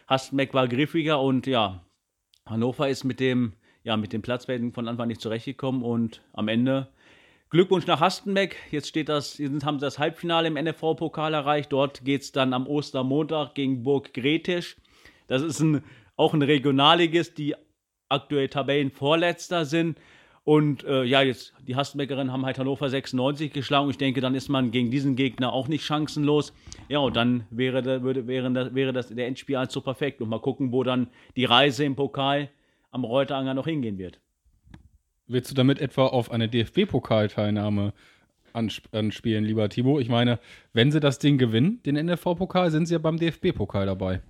Hastenbeck 0.08 0.54
war 0.54 0.66
griffiger 0.66 1.20
und 1.20 1.46
ja, 1.46 1.84
Hannover 2.46 2.88
ist 2.88 3.04
mit 3.04 3.20
dem, 3.20 3.52
ja, 3.84 3.96
mit 3.96 4.12
dem 4.12 4.22
Platzwerten 4.22 4.72
von 4.72 4.88
Anfang 4.88 5.06
nicht 5.06 5.20
zurechtgekommen 5.20 5.82
und 5.82 6.22
am 6.32 6.48
Ende 6.48 6.88
Glückwunsch 7.50 7.86
nach 7.86 8.00
Hastenbeck. 8.00 8.56
Jetzt 8.70 8.88
steht 8.88 9.08
das, 9.08 9.38
jetzt 9.38 9.64
haben 9.64 9.78
sie 9.78 9.84
das 9.84 10.00
Halbfinale 10.00 10.48
im 10.48 10.54
NFV-Pokal 10.54 11.34
erreicht. 11.34 11.70
Dort 11.70 12.04
geht 12.04 12.22
es 12.22 12.32
dann 12.32 12.54
am 12.54 12.66
Ostermontag 12.66 13.54
gegen 13.54 13.84
Burg 13.84 14.14
Gretisch. 14.14 14.76
Das 15.32 15.40
ist 15.40 15.60
ein, 15.60 15.82
auch 16.16 16.34
ein 16.34 16.42
Regionalligist, 16.42 17.38
die 17.38 17.54
aktuell 18.10 18.48
Tabellenvorletzter 18.48 19.64
sind. 19.64 19.98
Und 20.44 20.84
äh, 20.84 21.04
ja, 21.04 21.22
jetzt 21.22 21.54
die 21.66 21.74
Hastenbeckerinnen 21.74 22.30
haben 22.30 22.44
halt 22.44 22.58
Hannover 22.58 22.90
96 22.90 23.50
geschlagen. 23.50 23.88
Ich 23.88 23.96
denke, 23.96 24.20
dann 24.20 24.34
ist 24.34 24.50
man 24.50 24.72
gegen 24.72 24.90
diesen 24.90 25.16
Gegner 25.16 25.54
auch 25.54 25.68
nicht 25.68 25.86
chancenlos. 25.86 26.52
Ja, 26.90 26.98
und 26.98 27.16
dann 27.16 27.46
wäre, 27.48 28.02
würde, 28.02 28.26
wäre, 28.26 28.52
das, 28.52 28.74
wäre 28.74 28.92
das 28.92 29.08
der 29.08 29.26
Endspiel 29.26 29.56
halt 29.56 29.70
so 29.70 29.80
perfekt. 29.80 30.20
Und 30.20 30.28
mal 30.28 30.38
gucken, 30.38 30.70
wo 30.70 30.82
dann 30.82 31.06
die 31.34 31.46
Reise 31.46 31.86
im 31.86 31.96
Pokal 31.96 32.50
am 32.90 33.04
Reuteranger 33.04 33.54
noch 33.54 33.66
hingehen 33.66 33.96
wird. 33.96 34.20
Willst 35.28 35.50
du 35.50 35.54
damit 35.54 35.80
etwa 35.80 36.08
auf 36.08 36.30
eine 36.30 36.46
DFB-Pokalteilnahme 36.46 37.94
anspielen, 38.52 39.44
lieber 39.44 39.66
Timo? 39.70 39.98
Ich 39.98 40.10
meine, 40.10 40.40
wenn 40.74 40.92
sie 40.92 41.00
das 41.00 41.18
Ding 41.18 41.38
gewinnen, 41.38 41.80
den 41.86 41.94
NFV-Pokal, 41.94 42.70
sind 42.70 42.84
sie 42.84 42.92
ja 42.92 42.98
beim 42.98 43.16
DFB-Pokal 43.16 43.86
dabei. 43.86 44.20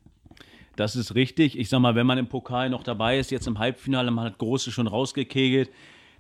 Das 0.83 0.97
ist 0.97 1.15
richtig. 1.15 1.57
Ich 1.57 1.69
sag 1.69 1.79
mal, 1.79 1.95
wenn 1.95 2.09
man 2.09 2.19
im 2.19 2.27
Pokal 2.27 2.69
noch 2.69 2.83
dabei 2.83 3.17
ist, 3.17 3.31
jetzt 3.31 3.47
im 3.47 3.61
Halbfinale, 3.61 4.11
man 4.11 4.25
hat 4.25 4.39
Große 4.39 4.73
schon 4.73 4.89
rausgekegelt, 4.89 5.71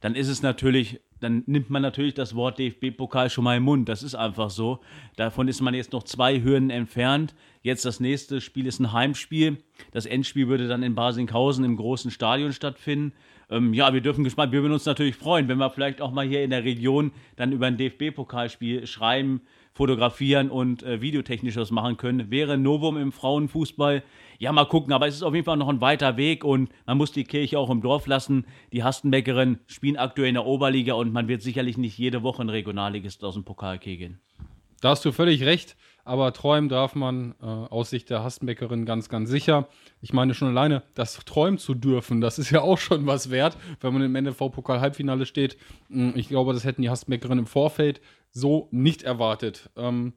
dann 0.00 0.14
ist 0.14 0.28
es 0.28 0.40
natürlich, 0.40 1.00
dann 1.18 1.42
nimmt 1.46 1.68
man 1.68 1.82
natürlich 1.82 2.14
das 2.14 2.36
Wort 2.36 2.60
DFB-Pokal 2.60 3.28
schon 3.28 3.42
mal 3.42 3.56
im 3.56 3.64
Mund. 3.64 3.88
Das 3.88 4.04
ist 4.04 4.14
einfach 4.14 4.50
so. 4.50 4.78
Davon 5.16 5.48
ist 5.48 5.62
man 5.62 5.74
jetzt 5.74 5.92
noch 5.92 6.04
zwei 6.04 6.40
Hürden 6.40 6.70
entfernt. 6.70 7.34
Jetzt 7.62 7.84
das 7.84 7.98
nächste 7.98 8.40
Spiel 8.40 8.68
ist 8.68 8.78
ein 8.78 8.92
Heimspiel. 8.92 9.56
Das 9.90 10.06
Endspiel 10.06 10.46
würde 10.46 10.68
dann 10.68 10.84
in 10.84 10.94
Basinghausen 10.94 11.64
im 11.64 11.74
großen 11.74 12.12
Stadion 12.12 12.52
stattfinden. 12.52 13.14
Ähm, 13.50 13.74
ja, 13.74 13.92
wir 13.92 14.00
dürfen 14.00 14.22
gespannt, 14.22 14.52
wir 14.52 14.62
würden 14.62 14.74
uns 14.74 14.86
natürlich 14.86 15.16
freuen, 15.16 15.48
wenn 15.48 15.58
wir 15.58 15.70
vielleicht 15.70 16.00
auch 16.00 16.12
mal 16.12 16.24
hier 16.24 16.44
in 16.44 16.50
der 16.50 16.62
Region 16.62 17.10
dann 17.34 17.50
über 17.50 17.66
ein 17.66 17.78
DFB-Pokalspiel 17.78 18.86
schreiben 18.86 19.40
fotografieren 19.72 20.50
und 20.50 20.82
äh, 20.82 21.00
videotechnisch 21.00 21.56
was 21.56 21.70
machen 21.70 21.96
können. 21.96 22.30
Wäre 22.30 22.58
Novum 22.58 22.96
im 22.96 23.10
Frauenfußball. 23.10 24.02
Ja, 24.43 24.51
mal 24.51 24.65
gucken, 24.65 24.93
aber 24.93 25.06
es 25.06 25.15
ist 25.15 25.22
auf 25.22 25.37
jeden 25.37 25.44
Fall 25.44 25.56
noch 25.56 25.69
ein 25.69 25.81
weiter 25.81 26.17
Weg 26.17 26.43
und 26.43 26.69
man 26.84 26.99
muss 26.99 27.13
die 27.13 27.22
Kirche 27.22 27.61
auch 27.61 27.70
im 27.70 27.81
Dorf 27.81 28.08
lassen. 28.08 28.44
Die 28.72 28.82
Hastenbeckerinnen 28.82 29.61
spielen 29.69 29.96
aktuell 29.96 30.31
in 30.31 30.34
der 30.34 30.46
Oberliga 30.46 30.94
und 30.94 31.13
man 31.13 31.29
wird 31.29 31.43
sicherlich 31.43 31.79
nicht 31.79 31.96
jede 31.96 32.25
Woche 32.25 32.43
ein 32.43 32.49
Regionalligist 32.49 33.22
aus 33.22 33.34
dem 33.34 33.44
Pokal 33.44 33.79
kegeln. 33.79 34.19
Da 34.81 34.89
hast 34.89 35.05
du 35.05 35.13
völlig 35.13 35.44
recht, 35.44 35.77
aber 36.05 36.32
träumen 36.32 36.69
darf 36.69 36.96
man 36.96 37.37
äh, 37.41 37.46
aus 37.46 37.91
Sicht 37.91 38.11
der 38.11 38.25
Hastenbäckerin 38.25 38.84
ganz, 38.84 39.08
ganz 39.08 39.31
sicher. 39.31 39.69
Ich 40.01 40.13
meine 40.13 40.34
schon 40.34 40.49
alleine, 40.49 40.82
das 40.94 41.15
träumen 41.25 41.58
zu 41.58 41.75
dürfen, 41.75 42.20
das 42.20 42.41
ist 42.41 42.51
ja 42.51 42.63
auch 42.63 42.79
schon 42.79 43.06
was 43.06 43.31
wert, 43.31 43.56
wenn 43.81 43.93
man 43.93 44.03
im 44.03 44.25
NFV-Pokal-Halbfinale 44.25 45.25
steht. 45.25 45.56
Hm, 45.89 46.15
ich 46.17 46.27
glaube, 46.27 46.53
das 46.53 46.65
hätten 46.65 46.82
die 46.82 46.91
Hastenbäckerinnen 46.91 47.44
im 47.44 47.46
Vorfeld 47.46 48.01
so 48.32 48.67
nicht 48.72 49.05
erwartet. 49.05 49.70
Ähm, 49.77 50.15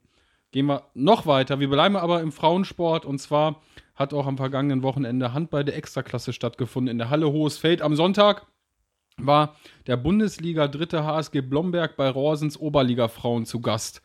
gehen 0.56 0.68
wir 0.68 0.84
noch 0.94 1.26
weiter. 1.26 1.60
Wir 1.60 1.70
bleiben 1.70 1.98
aber 1.98 2.22
im 2.22 2.32
Frauensport 2.32 3.04
und 3.04 3.20
zwar 3.20 3.62
hat 3.94 4.14
auch 4.14 4.26
am 4.26 4.38
vergangenen 4.38 4.84
Wochenende 4.84 5.34
Handball 5.34 5.66
der 5.66 5.76
Extraklasse 5.76 6.32
stattgefunden 6.32 6.90
in 6.90 6.98
der 6.98 7.10
Halle 7.10 7.30
Hohes 7.30 7.58
Feld. 7.58 7.82
Am 7.82 7.94
Sonntag 7.94 8.48
war 9.18 9.58
der 9.86 9.98
Bundesliga 9.98 10.70
dritte 10.70 11.04
HSG 11.04 11.42
Blomberg 11.42 11.98
bei 11.98 12.10
Rorsens 12.10 12.58
Oberliga 12.58 13.10
Frauen 13.10 13.46
zu 13.46 13.60
Gast. 13.60 14.02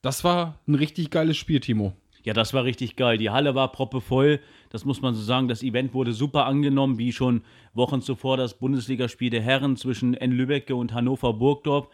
Das 0.00 0.24
war 0.24 0.58
ein 0.66 0.74
richtig 0.74 1.08
geiles 1.10 1.36
Spiel, 1.36 1.60
Timo. 1.60 1.92
Ja, 2.24 2.34
das 2.34 2.52
war 2.52 2.64
richtig 2.64 2.96
geil. 2.96 3.16
Die 3.16 3.30
Halle 3.30 3.54
war 3.54 3.70
proppevoll. 3.70 4.40
Das 4.70 4.84
muss 4.84 5.02
man 5.02 5.14
so 5.14 5.22
sagen. 5.22 5.46
Das 5.46 5.62
Event 5.62 5.94
wurde 5.94 6.14
super 6.14 6.46
angenommen, 6.46 6.98
wie 6.98 7.12
schon 7.12 7.42
Wochen 7.74 8.02
zuvor 8.02 8.36
das 8.36 8.54
Bundesligaspiel 8.54 9.30
der 9.30 9.42
Herren 9.42 9.76
zwischen 9.76 10.14
N. 10.14 10.32
Lübecke 10.32 10.74
und 10.74 10.94
Hannover 10.94 11.32
Burgdorf. 11.32 11.86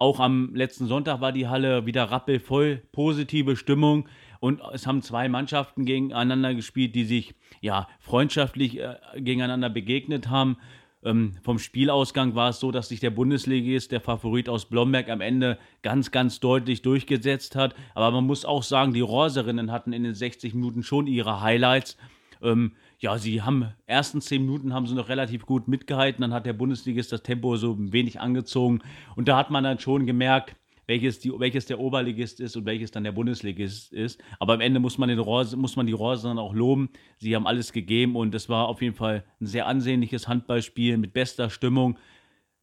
Auch 0.00 0.18
am 0.18 0.54
letzten 0.54 0.86
Sonntag 0.86 1.20
war 1.20 1.30
die 1.30 1.46
Halle 1.46 1.84
wieder 1.84 2.04
rappelvoll, 2.04 2.80
positive 2.90 3.54
Stimmung. 3.54 4.08
Und 4.40 4.62
es 4.72 4.86
haben 4.86 5.02
zwei 5.02 5.28
Mannschaften 5.28 5.84
gegeneinander 5.84 6.54
gespielt, 6.54 6.94
die 6.94 7.04
sich 7.04 7.34
ja 7.60 7.86
freundschaftlich 8.00 8.80
äh, 8.80 8.96
gegeneinander 9.16 9.68
begegnet 9.68 10.30
haben. 10.30 10.56
Ähm, 11.04 11.32
vom 11.42 11.58
Spielausgang 11.58 12.34
war 12.34 12.48
es 12.48 12.60
so, 12.60 12.70
dass 12.70 12.88
sich 12.88 13.00
der 13.00 13.10
Bundesligist, 13.10 13.92
der 13.92 14.00
Favorit 14.00 14.48
aus 14.48 14.64
Blomberg, 14.64 15.10
am 15.10 15.20
Ende 15.20 15.58
ganz, 15.82 16.10
ganz 16.10 16.40
deutlich 16.40 16.80
durchgesetzt 16.80 17.54
hat. 17.54 17.74
Aber 17.94 18.10
man 18.10 18.24
muss 18.24 18.46
auch 18.46 18.62
sagen, 18.62 18.94
die 18.94 19.02
Rorserinnen 19.02 19.70
hatten 19.70 19.92
in 19.92 20.04
den 20.04 20.14
60 20.14 20.54
Minuten 20.54 20.82
schon 20.82 21.08
ihre 21.08 21.42
Highlights. 21.42 21.98
Ähm, 22.42 22.72
ja, 23.00 23.18
sie 23.18 23.42
haben 23.42 23.72
ersten 23.86 24.20
zehn 24.20 24.42
Minuten 24.42 24.74
haben 24.74 24.86
sie 24.86 24.94
noch 24.94 25.08
relativ 25.08 25.46
gut 25.46 25.68
mitgehalten, 25.68 26.20
dann 26.20 26.34
hat 26.34 26.46
der 26.46 26.52
Bundesligist 26.52 27.10
das 27.12 27.22
Tempo 27.22 27.56
so 27.56 27.72
ein 27.72 27.92
wenig 27.92 28.20
angezogen 28.20 28.80
und 29.16 29.26
da 29.26 29.36
hat 29.36 29.50
man 29.50 29.64
dann 29.64 29.78
schon 29.78 30.06
gemerkt, 30.06 30.54
welches, 30.86 31.20
die, 31.20 31.32
welches 31.38 31.66
der 31.66 31.78
Oberligist 31.78 32.40
ist 32.40 32.56
und 32.56 32.66
welches 32.66 32.90
dann 32.90 33.04
der 33.04 33.12
Bundesligist 33.12 33.92
ist. 33.92 34.20
Aber 34.40 34.54
am 34.54 34.60
Ende 34.60 34.80
muss 34.80 34.98
man, 34.98 35.08
den 35.08 35.20
Rose, 35.20 35.56
muss 35.56 35.76
man 35.76 35.86
die 35.86 35.92
Rose 35.92 36.26
dann 36.26 36.36
auch 36.36 36.52
loben. 36.52 36.90
Sie 37.18 37.36
haben 37.36 37.46
alles 37.46 37.72
gegeben 37.72 38.16
und 38.16 38.34
es 38.34 38.48
war 38.48 38.66
auf 38.66 38.82
jeden 38.82 38.96
Fall 38.96 39.24
ein 39.40 39.46
sehr 39.46 39.68
ansehnliches 39.68 40.26
Handballspiel 40.26 40.98
mit 40.98 41.12
bester 41.12 41.48
Stimmung. 41.48 41.96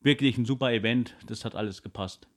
Wirklich 0.01 0.37
ein 0.37 0.43
super 0.43 0.73
Event. 0.73 1.15
Das 1.27 1.45
hat 1.45 1.55
alles 1.55 1.81
gepasst. 1.81 2.27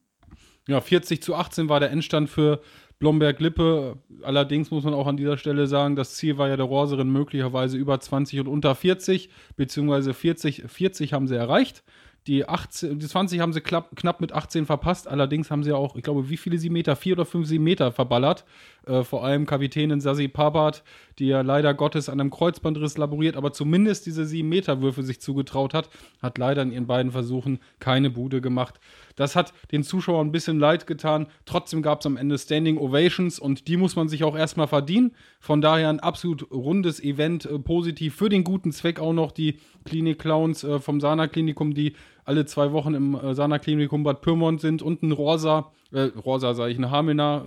Ja, 0.69 0.80
40 0.80 1.25
zu 1.25 1.35
18 1.35 1.69
war 1.69 1.80
der 1.80 1.90
Endstand 1.90 2.30
für 2.30 2.62
Blomberg-Lippe. 3.00 3.97
Allerdings 4.23 4.71
muss 4.71 4.85
man 4.85 4.95
auch 4.95 5.09
an 5.09 5.16
dieser 5.16 5.37
Stelle 5.37 5.66
sagen, 5.66 5.97
das 5.97 6.14
Ziel 6.14 6.38
war 6.38 6.49
ja 6.49 6.57
der 6.57 6.66
Roserin 6.66 7.11
möglicherweise 7.11 7.76
über 7.76 7.99
20 7.99 8.40
und 8.40 8.47
unter 8.49 8.75
40, 8.75 9.30
beziehungsweise 9.57 10.14
40, 10.14 10.64
40 10.69 11.12
haben 11.12 11.26
sie 11.26 11.35
erreicht. 11.35 11.83
Die, 12.26 12.47
18, 12.47 12.99
die 12.99 13.07
20 13.07 13.40
haben 13.40 13.54
sie 13.54 13.62
knapp, 13.62 13.97
knapp 13.97 14.21
mit 14.21 14.33
18 14.33 14.66
verpasst. 14.66 15.09
Allerdings 15.09 15.50
haben 15.50 15.64
sie 15.64 15.73
auch, 15.73 15.97
ich 15.97 16.02
glaube, 16.02 16.28
wie 16.28 16.37
viele 16.37 16.59
sie 16.59 16.69
Meter? 16.69 16.95
Vier 16.95 17.14
oder 17.14 17.25
fünf 17.25 17.50
Meter 17.50 17.92
verballert. 17.92 18.45
Äh, 18.87 19.02
vor 19.04 19.25
allem 19.25 19.46
Kapitänin 19.46 20.00
Sasi 20.00 20.28
Pabat, 20.28 20.82
die 21.18 21.26
ja 21.26 21.42
leider 21.42 21.75
Gottes 21.75 22.08
an 22.08 22.20
einem 22.20 22.30
Kreuzbandriss 22.30 22.96
laboriert, 22.96 23.37
aber 23.37 23.52
zumindest 23.52 24.06
diese 24.06 24.25
7 24.25 24.49
Meter 24.49 24.80
Würfe 24.80 25.02
sich 25.02 25.20
zugetraut 25.20 25.75
hat, 25.75 25.90
hat 26.22 26.38
leider 26.38 26.62
in 26.62 26.72
ihren 26.72 26.87
beiden 26.87 27.12
Versuchen 27.12 27.58
keine 27.78 28.10
Bude 28.10 28.40
gemacht. 28.40 28.80
Das 29.16 29.37
hat 29.37 29.52
den 29.70 29.82
Zuschauern 29.82 30.28
ein 30.28 30.32
bisschen 30.32 30.58
leid 30.58 30.87
getan. 30.87 31.26
Trotzdem 31.44 31.82
gab 31.82 32.00
es 32.00 32.06
am 32.06 32.16
Ende 32.16 32.38
Standing 32.38 32.78
Ovations 32.78 33.38
und 33.38 33.68
die 33.68 33.76
muss 33.76 33.96
man 33.96 34.08
sich 34.08 34.25
auch 34.25 34.37
erstmal 34.37 34.68
verdienen. 34.68 35.12
Von 35.40 35.60
daher 35.60 35.90
ein 35.90 36.00
absolut 36.00 36.50
rundes 36.50 37.02
Event, 37.02 37.44
äh, 37.44 37.58
positiv 37.58 38.14
für 38.14 38.28
den 38.28 38.44
guten 38.44 38.72
Zweck 38.72 38.99
auch 38.99 39.12
noch 39.12 39.32
die 39.32 39.58
Klinik 39.84 40.20
Clowns 40.20 40.64
äh, 40.64 40.78
vom 40.78 41.00
Sana 41.00 41.28
Klinikum, 41.28 41.75
die 41.75 41.94
alle 42.25 42.47
zwei 42.47 42.73
Wochen 42.73 42.95
im 42.95 43.15
äh, 43.15 43.35
Sana 43.35 43.59
Klinikum 43.59 44.03
Bad 44.03 44.21
Pyrmont 44.21 44.61
sind 44.61 44.83
und 44.83 45.03
ein 45.03 45.12
Rosa, 45.12 45.73
äh, 45.93 46.03
Rosa 46.03 46.55
sage 46.55 46.73
ich, 46.73 46.79
eine 46.79 46.91
Hamelner, 46.91 47.45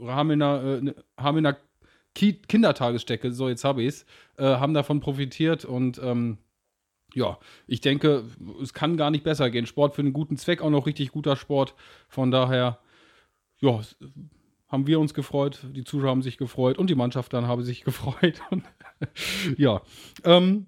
äh, 0.00 0.06
Hamelner, 0.06 0.80
äh, 0.82 0.94
Hamelner 1.16 1.56
Ki 2.14 2.34
Kindertagesstätte, 2.34 3.32
so 3.32 3.48
jetzt 3.48 3.64
habe 3.64 3.82
ich 3.82 3.88
es, 3.88 4.06
äh, 4.36 4.44
haben 4.44 4.74
davon 4.74 5.00
profitiert 5.00 5.64
und 5.64 6.00
ähm, 6.02 6.38
ja, 7.14 7.38
ich 7.66 7.80
denke, 7.80 8.24
es 8.60 8.74
kann 8.74 8.96
gar 8.96 9.10
nicht 9.10 9.24
besser 9.24 9.50
gehen. 9.50 9.66
Sport 9.66 9.94
für 9.94 10.02
einen 10.02 10.12
guten 10.12 10.36
Zweck, 10.36 10.60
auch 10.60 10.70
noch 10.70 10.86
richtig 10.86 11.12
guter 11.12 11.36
Sport. 11.36 11.74
Von 12.08 12.30
daher, 12.32 12.78
ja, 13.60 13.80
haben 14.68 14.86
wir 14.88 14.98
uns 14.98 15.14
gefreut, 15.14 15.60
die 15.70 15.84
Zuschauer 15.84 16.10
haben 16.10 16.22
sich 16.22 16.36
gefreut 16.36 16.78
und 16.78 16.90
die 16.90 16.96
Mannschaft 16.96 17.32
dann 17.32 17.46
habe 17.46 17.62
sich 17.62 17.84
gefreut. 17.84 18.42
ja, 19.56 19.82
ähm, 20.24 20.66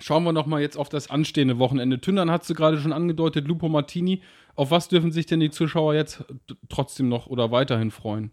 schauen 0.00 0.24
wir 0.24 0.32
nochmal 0.32 0.60
jetzt 0.60 0.76
auf 0.76 0.88
das 0.88 1.10
anstehende 1.10 1.58
Wochenende. 1.58 2.00
Tündern 2.00 2.30
hat 2.30 2.42
es 2.42 2.54
gerade 2.54 2.78
schon 2.78 2.92
angedeutet, 2.92 3.46
Lupo 3.48 3.68
Martini. 3.68 4.22
Auf 4.54 4.70
was 4.70 4.88
dürfen 4.88 5.12
sich 5.12 5.26
denn 5.26 5.40
die 5.40 5.50
Zuschauer 5.50 5.94
jetzt 5.94 6.24
trotzdem 6.68 7.08
noch 7.08 7.26
oder 7.26 7.50
weiterhin 7.50 7.90
freuen? 7.90 8.30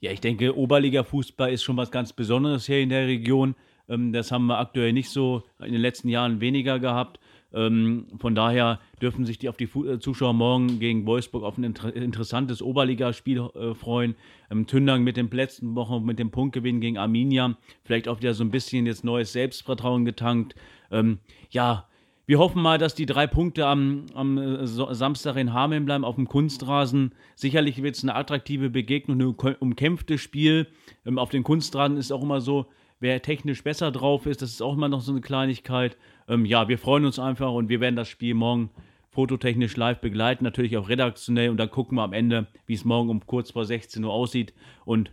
Ja, 0.00 0.10
ich 0.10 0.20
denke, 0.20 0.56
Oberliga-Fußball 0.56 1.52
ist 1.52 1.62
schon 1.62 1.76
was 1.76 1.92
ganz 1.92 2.12
Besonderes 2.12 2.66
hier 2.66 2.80
in 2.80 2.88
der 2.88 3.06
Region. 3.06 3.54
Ähm, 3.88 4.12
das 4.12 4.32
haben 4.32 4.46
wir 4.46 4.58
aktuell 4.58 4.92
nicht 4.92 5.10
so 5.10 5.44
in 5.60 5.72
den 5.72 5.80
letzten 5.80 6.08
Jahren 6.08 6.40
weniger 6.40 6.80
gehabt. 6.80 7.20
Ähm, 7.54 8.06
von 8.18 8.34
daher 8.34 8.80
dürfen 9.00 9.24
sich 9.24 9.38
die 9.38 9.48
auf 9.48 9.56
die 9.56 9.64
äh, 9.64 9.98
Zuschauer 9.98 10.32
morgen 10.32 10.78
gegen 10.78 11.06
Wolfsburg 11.06 11.44
auf 11.44 11.58
ein 11.58 11.64
inter 11.64 11.94
interessantes 11.94 12.62
Oberligaspiel 12.62 13.40
äh, 13.54 13.74
freuen. 13.74 14.14
Ähm, 14.50 14.66
Tündang 14.66 15.02
mit 15.02 15.16
dem 15.16 15.30
letzten 15.30 15.74
Woche 15.74 16.00
mit 16.00 16.18
dem 16.18 16.30
Punktgewinn 16.30 16.80
gegen 16.80 16.98
Arminia, 16.98 17.56
vielleicht 17.84 18.08
auch 18.08 18.18
wieder 18.18 18.34
so 18.34 18.44
ein 18.44 18.50
bisschen 18.50 18.86
jetzt 18.86 19.04
neues 19.04 19.32
Selbstvertrauen 19.32 20.04
getankt. 20.04 20.54
Ähm, 20.90 21.18
ja, 21.50 21.88
wir 22.24 22.38
hoffen 22.38 22.62
mal, 22.62 22.78
dass 22.78 22.94
die 22.94 23.06
drei 23.06 23.26
Punkte 23.26 23.66
am, 23.66 24.06
am 24.14 24.38
äh, 24.38 24.66
Samstag 24.66 25.36
in 25.36 25.52
Hameln 25.52 25.84
bleiben 25.84 26.04
auf 26.04 26.14
dem 26.14 26.28
Kunstrasen. 26.28 27.14
Sicherlich 27.34 27.82
wird 27.82 27.96
es 27.96 28.04
eine 28.04 28.14
attraktive 28.14 28.70
Begegnung, 28.70 29.36
ein 29.38 29.56
umkämpftes 29.56 30.20
Spiel. 30.20 30.68
Ähm, 31.04 31.18
auf 31.18 31.30
den 31.30 31.42
Kunstrasen 31.42 31.96
ist 31.96 32.12
auch 32.12 32.22
immer 32.22 32.40
so, 32.40 32.66
wer 33.02 33.20
technisch 33.20 33.62
besser 33.62 33.90
drauf 33.90 34.26
ist. 34.26 34.40
Das 34.42 34.50
ist 34.50 34.62
auch 34.62 34.74
immer 34.74 34.88
noch 34.88 35.00
so 35.00 35.12
eine 35.12 35.20
Kleinigkeit. 35.20 35.96
Ähm, 36.28 36.46
ja, 36.46 36.68
wir 36.68 36.78
freuen 36.78 37.04
uns 37.04 37.18
einfach 37.18 37.52
und 37.52 37.68
wir 37.68 37.80
werden 37.80 37.96
das 37.96 38.08
Spiel 38.08 38.34
morgen 38.34 38.70
fototechnisch 39.10 39.76
live 39.76 40.00
begleiten, 40.00 40.44
natürlich 40.44 40.78
auch 40.78 40.88
redaktionell 40.88 41.50
und 41.50 41.58
dann 41.58 41.70
gucken 41.70 41.98
wir 41.98 42.02
am 42.02 42.14
Ende, 42.14 42.46
wie 42.64 42.74
es 42.74 42.86
morgen 42.86 43.10
um 43.10 43.26
kurz 43.26 43.50
vor 43.50 43.66
16 43.66 44.02
Uhr 44.02 44.12
aussieht 44.12 44.54
und 44.86 45.12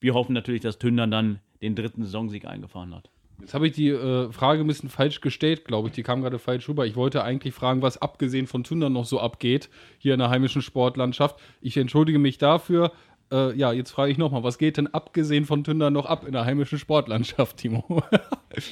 wir 0.00 0.12
hoffen 0.12 0.34
natürlich, 0.34 0.60
dass 0.60 0.78
Tündern 0.78 1.10
dann 1.10 1.40
den 1.62 1.74
dritten 1.74 2.04
Saisonsieg 2.04 2.44
eingefahren 2.44 2.94
hat. 2.94 3.10
Jetzt 3.40 3.54
habe 3.54 3.68
ich 3.68 3.72
die 3.72 3.88
äh, 3.88 4.32
Frage 4.32 4.60
ein 4.60 4.66
bisschen 4.66 4.88
falsch 4.88 5.20
gestellt, 5.20 5.64
glaube 5.64 5.88
ich. 5.88 5.94
Die 5.94 6.02
kam 6.02 6.22
gerade 6.22 6.40
falsch 6.40 6.68
rüber. 6.68 6.86
Ich 6.86 6.96
wollte 6.96 7.22
eigentlich 7.22 7.54
fragen, 7.54 7.82
was 7.82 7.96
abgesehen 8.02 8.48
von 8.48 8.64
Tündern 8.64 8.92
noch 8.92 9.04
so 9.04 9.20
abgeht 9.20 9.70
hier 9.98 10.14
in 10.14 10.18
der 10.18 10.28
heimischen 10.28 10.60
Sportlandschaft. 10.60 11.38
Ich 11.60 11.76
entschuldige 11.76 12.18
mich 12.18 12.38
dafür. 12.38 12.92
Äh, 13.30 13.54
ja, 13.56 13.72
jetzt 13.72 13.90
frage 13.90 14.10
ich 14.10 14.18
nochmal, 14.18 14.42
was 14.42 14.58
geht 14.58 14.76
denn 14.76 14.86
abgesehen 14.86 15.44
von 15.44 15.64
Tündern 15.64 15.92
noch 15.92 16.06
ab 16.06 16.26
in 16.26 16.32
der 16.32 16.44
heimischen 16.44 16.78
Sportlandschaft, 16.78 17.58
Timo? 17.58 18.02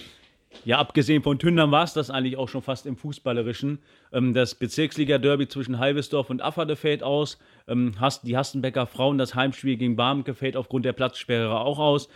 ja, 0.64 0.78
abgesehen 0.78 1.22
von 1.22 1.38
Tündern 1.38 1.70
war 1.70 1.84
es 1.84 1.92
das 1.92 2.10
eigentlich 2.10 2.36
auch 2.36 2.48
schon 2.48 2.62
fast 2.62 2.86
im 2.86 2.96
Fußballerischen. 2.96 3.80
Ähm, 4.12 4.32
das 4.32 4.54
Bezirksliga-Derby 4.54 5.48
zwischen 5.48 5.78
Halbesdorf 5.78 6.30
und 6.30 6.42
Afferde 6.42 6.76
fällt 6.76 7.02
aus. 7.02 7.38
Ähm, 7.68 7.94
die 8.22 8.36
Hastenbecker 8.36 8.86
Frauen, 8.86 9.18
das 9.18 9.34
Heimspiel 9.34 9.76
gegen 9.76 9.96
Barmke 9.96 10.34
fällt 10.34 10.56
aufgrund 10.56 10.84
der 10.84 10.94
Platzsperre 10.94 11.60
auch 11.60 11.78
aus. 11.78 12.08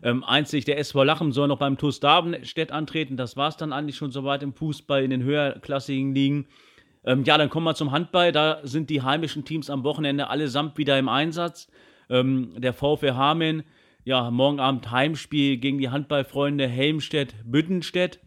Ähm, 0.00 0.22
einzig 0.22 0.64
der 0.64 0.78
SV 0.78 1.02
Lachen 1.02 1.32
soll 1.32 1.48
noch 1.48 1.58
beim 1.58 1.76
TuS 1.76 1.98
Davenstedt 1.98 2.70
antreten. 2.70 3.16
Das 3.16 3.36
war 3.36 3.48
es 3.48 3.56
dann 3.56 3.72
eigentlich 3.72 3.96
schon 3.96 4.12
soweit 4.12 4.44
im 4.44 4.52
Fußball 4.52 5.02
in 5.02 5.10
den 5.10 5.24
höherklassigen 5.24 6.14
Ligen. 6.14 6.46
Ähm, 7.04 7.24
ja, 7.24 7.38
dann 7.38 7.50
kommen 7.50 7.64
wir 7.64 7.74
zum 7.74 7.90
Handball. 7.90 8.32
Da 8.32 8.60
sind 8.62 8.90
die 8.90 9.02
heimischen 9.02 9.44
Teams 9.44 9.70
am 9.70 9.82
Wochenende 9.82 10.28
allesamt 10.28 10.78
wieder 10.78 10.98
im 10.98 11.08
Einsatz. 11.08 11.68
Ähm, 12.10 12.54
der 12.56 12.72
VfR 12.72 13.16
Hameln, 13.16 13.64
ja, 14.04 14.30
morgen 14.30 14.60
Abend 14.60 14.90
Heimspiel 14.90 15.58
gegen 15.58 15.78
die 15.78 15.90
Handballfreunde 15.90 16.66
Helmstedt-Büttenstedt. 16.66 18.20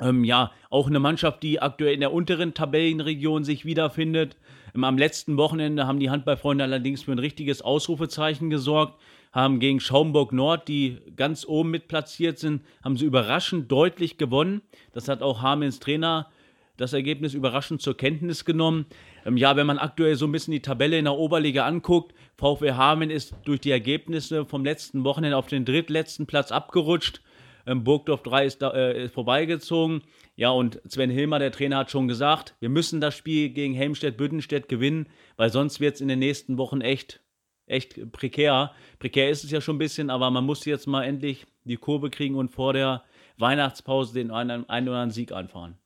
Ähm, 0.00 0.24
ja, 0.24 0.52
auch 0.70 0.86
eine 0.86 1.00
Mannschaft, 1.00 1.42
die 1.42 1.60
aktuell 1.60 1.94
in 1.94 2.00
der 2.00 2.12
unteren 2.12 2.54
Tabellenregion 2.54 3.44
sich 3.44 3.64
wiederfindet. 3.64 4.36
Ähm, 4.74 4.84
am 4.84 4.98
letzten 4.98 5.36
Wochenende 5.36 5.86
haben 5.86 6.00
die 6.00 6.10
Handballfreunde 6.10 6.64
allerdings 6.64 7.02
für 7.02 7.12
ein 7.12 7.18
richtiges 7.18 7.62
Ausrufezeichen 7.62 8.50
gesorgt, 8.50 9.00
haben 9.32 9.60
gegen 9.60 9.80
Schaumburg 9.80 10.32
Nord, 10.32 10.68
die 10.68 10.98
ganz 11.16 11.46
oben 11.46 11.70
mit 11.70 11.88
platziert 11.88 12.38
sind, 12.38 12.62
haben 12.84 12.96
sie 12.96 13.06
überraschend 13.06 13.70
deutlich 13.70 14.18
gewonnen. 14.18 14.62
Das 14.92 15.08
hat 15.08 15.22
auch 15.22 15.42
Hamelns 15.42 15.80
Trainer 15.80 16.30
das 16.76 16.92
Ergebnis 16.92 17.34
überraschend 17.34 17.80
zur 17.80 17.96
Kenntnis 17.96 18.44
genommen. 18.44 18.86
Ähm, 19.24 19.36
ja, 19.36 19.56
wenn 19.56 19.66
man 19.66 19.78
aktuell 19.78 20.16
so 20.16 20.26
ein 20.26 20.32
bisschen 20.32 20.52
die 20.52 20.62
Tabelle 20.62 20.98
in 20.98 21.04
der 21.04 21.14
Oberliga 21.14 21.66
anguckt, 21.66 22.14
VfW 22.36 22.72
Hameln 22.72 23.10
ist 23.10 23.34
durch 23.44 23.60
die 23.60 23.70
Ergebnisse 23.70 24.44
vom 24.44 24.64
letzten 24.64 25.04
Wochenende 25.04 25.36
auf 25.36 25.46
den 25.46 25.64
drittletzten 25.64 26.26
Platz 26.26 26.52
abgerutscht. 26.52 27.20
Ähm, 27.66 27.84
Burgdorf 27.84 28.22
3 28.22 28.46
ist, 28.46 28.62
da, 28.62 28.70
äh, 28.70 29.04
ist 29.04 29.14
vorbeigezogen. 29.14 30.02
Ja, 30.34 30.50
und 30.50 30.80
Sven 30.88 31.10
Hilmer, 31.10 31.38
der 31.38 31.52
Trainer, 31.52 31.78
hat 31.78 31.90
schon 31.90 32.08
gesagt, 32.08 32.54
wir 32.60 32.68
müssen 32.68 33.00
das 33.00 33.14
Spiel 33.14 33.50
gegen 33.50 33.74
Helmstedt-Büttenstedt 33.74 34.68
gewinnen, 34.68 35.08
weil 35.36 35.50
sonst 35.50 35.78
wird 35.78 35.96
es 35.96 36.00
in 36.00 36.08
den 36.08 36.18
nächsten 36.18 36.58
Wochen 36.58 36.80
echt, 36.80 37.20
echt 37.66 38.10
prekär. 38.10 38.72
Prekär 38.98 39.30
ist 39.30 39.44
es 39.44 39.50
ja 39.50 39.60
schon 39.60 39.76
ein 39.76 39.78
bisschen, 39.78 40.10
aber 40.10 40.30
man 40.30 40.44
muss 40.44 40.64
jetzt 40.64 40.86
mal 40.86 41.04
endlich 41.04 41.46
die 41.64 41.76
Kurve 41.76 42.10
kriegen 42.10 42.34
und 42.34 42.50
vor 42.50 42.72
der 42.72 43.04
Weihnachtspause 43.38 44.14
den 44.14 44.30
einen, 44.30 44.68
einen 44.68 44.88
oder 44.88 44.98
anderen 44.98 45.10
Sieg 45.10 45.32
einfahren. 45.32 45.76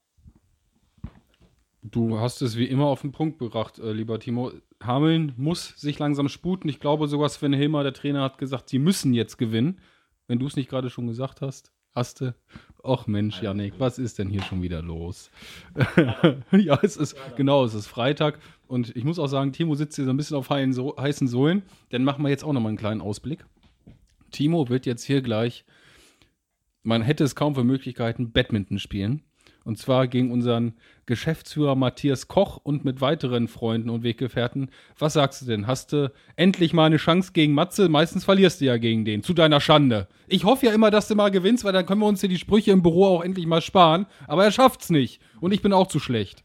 Du 1.90 2.18
hast 2.18 2.42
es 2.42 2.56
wie 2.56 2.64
immer 2.64 2.86
auf 2.86 3.02
den 3.02 3.12
Punkt 3.12 3.38
gebracht, 3.38 3.78
äh, 3.78 3.92
lieber 3.92 4.18
Timo. 4.18 4.52
Hameln 4.82 5.32
muss 5.36 5.68
sich 5.76 5.98
langsam 5.98 6.28
sputen. 6.28 6.68
Ich 6.68 6.80
glaube 6.80 7.06
sogar 7.06 7.28
Sven 7.28 7.52
Hilmer, 7.52 7.82
der 7.82 7.92
Trainer, 7.92 8.22
hat 8.22 8.38
gesagt, 8.38 8.68
sie 8.68 8.78
müssen 8.78 9.14
jetzt 9.14 9.36
gewinnen. 9.36 9.78
Wenn 10.26 10.38
du 10.38 10.46
es 10.46 10.56
nicht 10.56 10.68
gerade 10.68 10.90
schon 10.90 11.06
gesagt 11.06 11.40
hast, 11.40 11.70
hast 11.94 12.20
du. 12.20 12.34
Och 12.82 13.06
Mensch, 13.06 13.40
Janik, 13.40 13.74
was 13.78 13.98
ist 13.98 14.18
denn 14.18 14.28
hier 14.28 14.42
schon 14.42 14.62
wieder 14.62 14.82
los? 14.82 15.30
ja, 16.52 16.78
es 16.82 16.96
ist, 16.96 17.16
genau, 17.36 17.64
es 17.64 17.74
ist 17.74 17.86
Freitag. 17.86 18.38
Und 18.66 18.94
ich 18.96 19.04
muss 19.04 19.18
auch 19.18 19.28
sagen, 19.28 19.52
Timo 19.52 19.74
sitzt 19.74 19.96
hier 19.96 20.04
so 20.04 20.10
ein 20.10 20.16
bisschen 20.16 20.36
auf 20.36 20.50
heißen 20.50 21.28
Sohlen. 21.28 21.62
Dann 21.90 22.04
machen 22.04 22.22
wir 22.22 22.30
jetzt 22.30 22.44
auch 22.44 22.52
nochmal 22.52 22.70
einen 22.70 22.78
kleinen 22.78 23.00
Ausblick. 23.00 23.44
Timo 24.32 24.68
wird 24.68 24.86
jetzt 24.86 25.04
hier 25.04 25.22
gleich, 25.22 25.64
man 26.82 27.02
hätte 27.02 27.24
es 27.24 27.34
kaum 27.34 27.54
für 27.54 27.64
Möglichkeiten, 27.64 28.32
Badminton 28.32 28.78
spielen. 28.78 29.22
Und 29.66 29.78
zwar 29.78 30.06
gegen 30.06 30.30
unseren 30.30 30.74
Geschäftsführer 31.06 31.74
Matthias 31.74 32.28
Koch 32.28 32.60
und 32.62 32.84
mit 32.84 33.00
weiteren 33.00 33.48
Freunden 33.48 33.90
und 33.90 34.04
Weggefährten. 34.04 34.70
Was 34.96 35.14
sagst 35.14 35.42
du 35.42 35.46
denn? 35.46 35.66
Hast 35.66 35.92
du 35.92 36.12
endlich 36.36 36.72
mal 36.72 36.84
eine 36.84 36.98
Chance 36.98 37.32
gegen 37.32 37.52
Matze? 37.52 37.88
Meistens 37.88 38.24
verlierst 38.24 38.60
du 38.60 38.66
ja 38.66 38.76
gegen 38.76 39.04
den, 39.04 39.24
zu 39.24 39.34
deiner 39.34 39.60
Schande. 39.60 40.06
Ich 40.28 40.44
hoffe 40.44 40.66
ja 40.66 40.72
immer, 40.72 40.92
dass 40.92 41.08
du 41.08 41.16
mal 41.16 41.32
gewinnst, 41.32 41.64
weil 41.64 41.72
dann 41.72 41.84
können 41.84 42.00
wir 42.00 42.06
uns 42.06 42.20
hier 42.20 42.28
die 42.28 42.38
Sprüche 42.38 42.70
im 42.70 42.80
Büro 42.80 43.06
auch 43.06 43.24
endlich 43.24 43.48
mal 43.48 43.60
sparen. 43.60 44.06
Aber 44.28 44.44
er 44.44 44.52
schafft's 44.52 44.88
nicht. 44.88 45.20
Und 45.40 45.50
ich 45.52 45.62
bin 45.62 45.72
auch 45.72 45.88
zu 45.88 45.98
schlecht. 45.98 46.44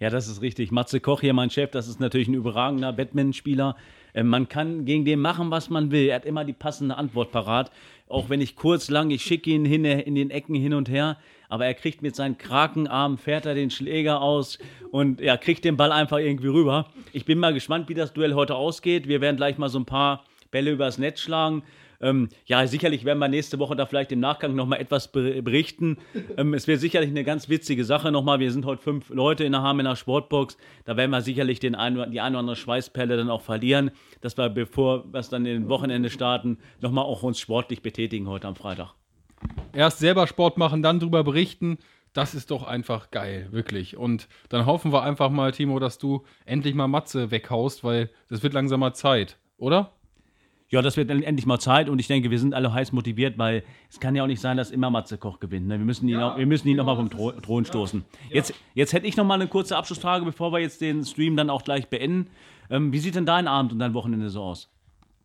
Ja, 0.00 0.08
das 0.08 0.26
ist 0.26 0.40
richtig. 0.40 0.70
Matze 0.70 1.00
Koch 1.00 1.20
hier, 1.20 1.34
mein 1.34 1.50
Chef, 1.50 1.70
das 1.72 1.88
ist 1.88 2.00
natürlich 2.00 2.28
ein 2.28 2.34
überragender 2.34 2.94
Batman-Spieler. 2.94 3.76
Äh, 4.14 4.22
man 4.22 4.48
kann 4.48 4.86
gegen 4.86 5.04
den 5.04 5.20
machen, 5.20 5.50
was 5.50 5.68
man 5.68 5.90
will. 5.90 6.08
Er 6.08 6.16
hat 6.16 6.24
immer 6.24 6.46
die 6.46 6.54
passende 6.54 6.96
Antwort 6.96 7.32
parat. 7.32 7.70
Auch 8.08 8.30
wenn 8.30 8.40
ich 8.40 8.56
kurz, 8.56 8.88
lang, 8.88 9.10
ich 9.10 9.22
schicke 9.22 9.50
ihn 9.50 9.66
hin, 9.66 9.84
in 9.84 10.14
den 10.14 10.30
Ecken 10.30 10.54
hin 10.54 10.72
und 10.72 10.88
her, 10.88 11.18
aber 11.48 11.66
er 11.66 11.74
kriegt 11.74 12.02
mit 12.02 12.16
seinen 12.16 12.38
Krakenarmen, 12.38 13.18
fährt 13.18 13.46
er 13.46 13.54
den 13.54 13.70
Schläger 13.70 14.20
aus 14.20 14.58
und 14.90 15.20
ja, 15.20 15.36
kriegt 15.36 15.64
den 15.64 15.76
Ball 15.76 15.92
einfach 15.92 16.18
irgendwie 16.18 16.48
rüber. 16.48 16.86
Ich 17.12 17.24
bin 17.24 17.38
mal 17.38 17.54
gespannt, 17.54 17.88
wie 17.88 17.94
das 17.94 18.12
Duell 18.12 18.34
heute 18.34 18.54
ausgeht. 18.54 19.08
Wir 19.08 19.20
werden 19.20 19.36
gleich 19.36 19.58
mal 19.58 19.68
so 19.68 19.78
ein 19.78 19.86
paar 19.86 20.24
Bälle 20.50 20.70
übers 20.70 20.98
Netz 20.98 21.20
schlagen. 21.20 21.62
Ähm, 22.00 22.28
ja, 22.44 22.66
sicherlich 22.66 23.04
werden 23.04 23.18
wir 23.18 23.28
nächste 23.28 23.58
Woche 23.58 23.76
da 23.76 23.86
vielleicht 23.86 24.12
im 24.12 24.20
Nachgang 24.20 24.54
nochmal 24.54 24.80
etwas 24.80 25.10
berichten. 25.10 25.98
Ähm, 26.36 26.54
es 26.54 26.66
wird 26.66 26.80
sicherlich 26.80 27.10
eine 27.10 27.24
ganz 27.24 27.48
witzige 27.48 27.84
Sache 27.84 28.12
nochmal. 28.12 28.38
Wir 28.40 28.52
sind 28.52 28.66
heute 28.66 28.82
fünf 28.82 29.08
Leute 29.10 29.44
in 29.44 29.52
der 29.52 29.62
Hamener 29.62 29.96
Sportbox. 29.96 30.58
Da 30.84 30.96
werden 30.96 31.10
wir 31.10 31.22
sicherlich 31.22 31.60
den 31.60 31.74
ein, 31.74 32.10
die 32.10 32.20
eine 32.20 32.34
oder 32.34 32.40
andere 32.40 32.56
Schweißperle 32.56 33.16
dann 33.16 33.30
auch 33.30 33.42
verlieren, 33.42 33.90
dass 34.20 34.36
wir, 34.36 34.48
bevor 34.48 35.04
wir 35.12 35.20
es 35.20 35.28
dann 35.28 35.46
in 35.46 35.62
den 35.62 35.68
Wochenende 35.68 36.10
starten, 36.10 36.58
nochmal 36.80 37.04
auch 37.04 37.22
uns 37.22 37.40
sportlich 37.40 37.82
betätigen 37.82 38.28
heute 38.28 38.48
am 38.48 38.56
Freitag. 38.56 38.94
Erst 39.76 39.98
selber 39.98 40.26
Sport 40.26 40.56
machen, 40.56 40.82
dann 40.82 41.00
drüber 41.00 41.22
berichten. 41.22 41.76
Das 42.14 42.34
ist 42.34 42.50
doch 42.50 42.62
einfach 42.62 43.10
geil, 43.10 43.48
wirklich. 43.50 43.98
Und 43.98 44.26
dann 44.48 44.64
hoffen 44.64 44.90
wir 44.90 45.02
einfach 45.02 45.28
mal, 45.28 45.52
Timo, 45.52 45.78
dass 45.78 45.98
du 45.98 46.24
endlich 46.46 46.74
mal 46.74 46.88
Matze 46.88 47.30
weghaust, 47.30 47.84
weil 47.84 48.08
es 48.30 48.42
wird 48.42 48.54
langsam 48.54 48.80
mal 48.80 48.94
Zeit, 48.94 49.36
oder? 49.58 49.92
Ja, 50.70 50.80
das 50.80 50.96
wird 50.96 51.10
endlich 51.10 51.44
mal 51.44 51.58
Zeit 51.58 51.90
und 51.90 51.98
ich 51.98 52.06
denke, 52.06 52.30
wir 52.30 52.38
sind 52.38 52.54
alle 52.54 52.72
heiß 52.72 52.92
motiviert, 52.92 53.36
weil 53.36 53.64
es 53.90 54.00
kann 54.00 54.16
ja 54.16 54.22
auch 54.22 54.26
nicht 54.28 54.40
sein, 54.40 54.56
dass 54.56 54.70
immer 54.70 54.88
Matze 54.88 55.18
Koch 55.18 55.40
gewinnt. 55.40 55.68
Ne? 55.68 55.78
Wir 55.78 55.84
müssen 55.84 56.08
ihn, 56.08 56.18
ja, 56.18 56.32
auch, 56.32 56.38
wir 56.38 56.46
müssen 56.46 56.68
ihn 56.68 56.78
nochmal 56.78 56.96
vom 56.96 57.10
Thron, 57.10 57.42
Thron 57.42 57.66
stoßen. 57.66 58.02
Ja. 58.30 58.36
Jetzt, 58.36 58.54
jetzt 58.72 58.94
hätte 58.94 59.06
ich 59.06 59.18
nochmal 59.18 59.38
eine 59.38 59.48
kurze 59.48 59.76
Abschlussfrage, 59.76 60.24
bevor 60.24 60.54
wir 60.54 60.58
jetzt 60.58 60.80
den 60.80 61.04
Stream 61.04 61.36
dann 61.36 61.50
auch 61.50 61.64
gleich 61.64 61.88
beenden. 61.88 62.30
Ähm, 62.70 62.94
wie 62.94 62.98
sieht 62.98 63.14
denn 63.14 63.26
dein 63.26 63.46
Abend 63.46 63.72
und 63.72 63.78
dein 63.78 63.92
Wochenende 63.92 64.30
so 64.30 64.42
aus? 64.42 64.70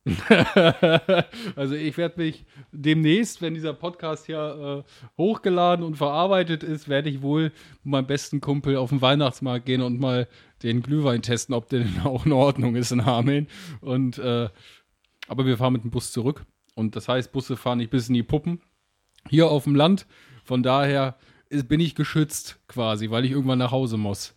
also 1.55 1.75
ich 1.75 1.95
werde 1.97 2.21
mich 2.21 2.45
demnächst, 2.71 3.41
wenn 3.41 3.53
dieser 3.53 3.73
Podcast 3.73 4.25
hier 4.25 4.83
äh, 4.85 5.11
hochgeladen 5.17 5.85
und 5.85 5.95
verarbeitet 5.95 6.63
ist, 6.63 6.89
werde 6.89 7.09
ich 7.09 7.21
wohl 7.21 7.51
mit 7.83 7.91
meinem 7.91 8.07
besten 8.07 8.41
Kumpel 8.41 8.77
auf 8.77 8.89
den 8.89 9.01
Weihnachtsmarkt 9.01 9.65
gehen 9.65 9.81
und 9.81 9.99
mal 9.99 10.27
den 10.63 10.81
Glühwein 10.81 11.21
testen, 11.21 11.53
ob 11.53 11.69
der 11.69 11.81
denn 11.81 12.01
auch 12.03 12.25
in 12.25 12.31
Ordnung 12.31 12.75
ist 12.75 12.91
in 12.91 13.05
Hameln. 13.05 13.47
Und 13.81 14.17
äh, 14.17 14.49
aber 15.27 15.45
wir 15.45 15.57
fahren 15.57 15.73
mit 15.73 15.83
dem 15.83 15.91
Bus 15.91 16.11
zurück. 16.11 16.45
Und 16.75 16.95
das 16.95 17.07
heißt, 17.07 17.31
Busse 17.31 17.55
fahren 17.55 17.77
nicht 17.77 17.91
bis 17.91 18.07
in 18.07 18.15
die 18.15 18.23
Puppen. 18.23 18.61
Hier 19.29 19.49
auf 19.49 19.65
dem 19.65 19.75
Land. 19.75 20.07
Von 20.43 20.63
daher 20.63 21.15
bin 21.49 21.79
ich 21.79 21.95
geschützt 21.95 22.59
quasi, 22.67 23.11
weil 23.11 23.25
ich 23.25 23.31
irgendwann 23.31 23.59
nach 23.59 23.71
Hause 23.71 23.97
muss. 23.97 24.35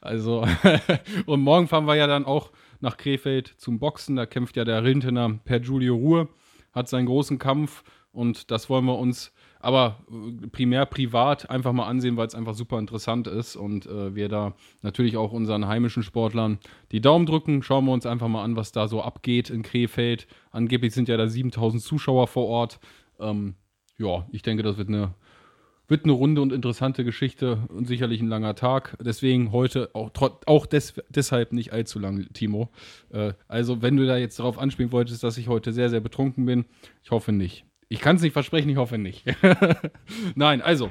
Also, 0.00 0.46
und 1.26 1.40
morgen 1.40 1.68
fahren 1.68 1.86
wir 1.86 1.94
ja 1.94 2.06
dann 2.06 2.24
auch 2.24 2.50
nach 2.84 2.96
Krefeld 2.96 3.54
zum 3.58 3.80
Boxen. 3.80 4.16
Da 4.16 4.26
kämpft 4.26 4.56
ja 4.56 4.64
der 4.64 4.84
Rintener 4.84 5.40
per 5.44 5.60
Giulio 5.60 5.96
Ruhr, 5.96 6.28
hat 6.72 6.88
seinen 6.88 7.06
großen 7.06 7.38
Kampf 7.38 7.82
und 8.12 8.52
das 8.52 8.70
wollen 8.70 8.84
wir 8.84 8.96
uns 8.96 9.32
aber 9.64 10.04
äh, 10.10 10.46
primär 10.48 10.84
privat 10.84 11.48
einfach 11.48 11.72
mal 11.72 11.86
ansehen, 11.86 12.16
weil 12.16 12.26
es 12.26 12.34
einfach 12.34 12.54
super 12.54 12.78
interessant 12.78 13.26
ist 13.26 13.56
und 13.56 13.86
äh, 13.86 14.14
wir 14.14 14.28
da 14.28 14.54
natürlich 14.82 15.16
auch 15.16 15.32
unseren 15.32 15.66
heimischen 15.66 16.02
Sportlern 16.02 16.58
die 16.92 17.00
Daumen 17.00 17.24
drücken. 17.24 17.62
Schauen 17.62 17.86
wir 17.86 17.92
uns 17.92 18.04
einfach 18.04 18.28
mal 18.28 18.44
an, 18.44 18.56
was 18.56 18.72
da 18.72 18.88
so 18.88 19.00
abgeht 19.00 19.48
in 19.48 19.62
Krefeld. 19.62 20.26
Angeblich 20.50 20.92
sind 20.92 21.08
ja 21.08 21.16
da 21.16 21.26
7000 21.28 21.82
Zuschauer 21.82 22.28
vor 22.28 22.46
Ort. 22.46 22.78
Ähm, 23.18 23.54
ja, 23.96 24.26
ich 24.32 24.42
denke, 24.42 24.62
das 24.62 24.76
wird 24.76 24.88
eine, 24.88 25.14
wird 25.88 26.04
eine 26.04 26.12
runde 26.12 26.40
und 26.40 26.52
interessante 26.52 27.04
Geschichte 27.04 27.64
und 27.68 27.86
sicherlich 27.86 28.20
ein 28.20 28.28
langer 28.28 28.54
Tag. 28.54 28.96
Deswegen 29.00 29.52
heute 29.52 29.90
auch, 29.94 30.10
auch 30.46 30.66
des, 30.66 30.94
deshalb 31.08 31.52
nicht 31.52 31.72
allzu 31.72 31.98
lang, 31.98 32.26
Timo. 32.32 32.70
Äh, 33.10 33.34
also, 33.48 33.82
wenn 33.82 33.96
du 33.96 34.06
da 34.06 34.16
jetzt 34.16 34.38
darauf 34.38 34.58
anspielen 34.58 34.92
wolltest, 34.92 35.22
dass 35.22 35.38
ich 35.38 35.48
heute 35.48 35.72
sehr, 35.72 35.90
sehr 35.90 36.00
betrunken 36.00 36.46
bin, 36.46 36.64
ich 37.02 37.10
hoffe 37.10 37.32
nicht. 37.32 37.64
Ich 37.88 38.00
kann 38.00 38.16
es 38.16 38.22
nicht 38.22 38.32
versprechen, 38.32 38.70
ich 38.70 38.76
hoffe 38.76 38.98
nicht. 38.98 39.24
Nein, 40.34 40.62
also. 40.62 40.90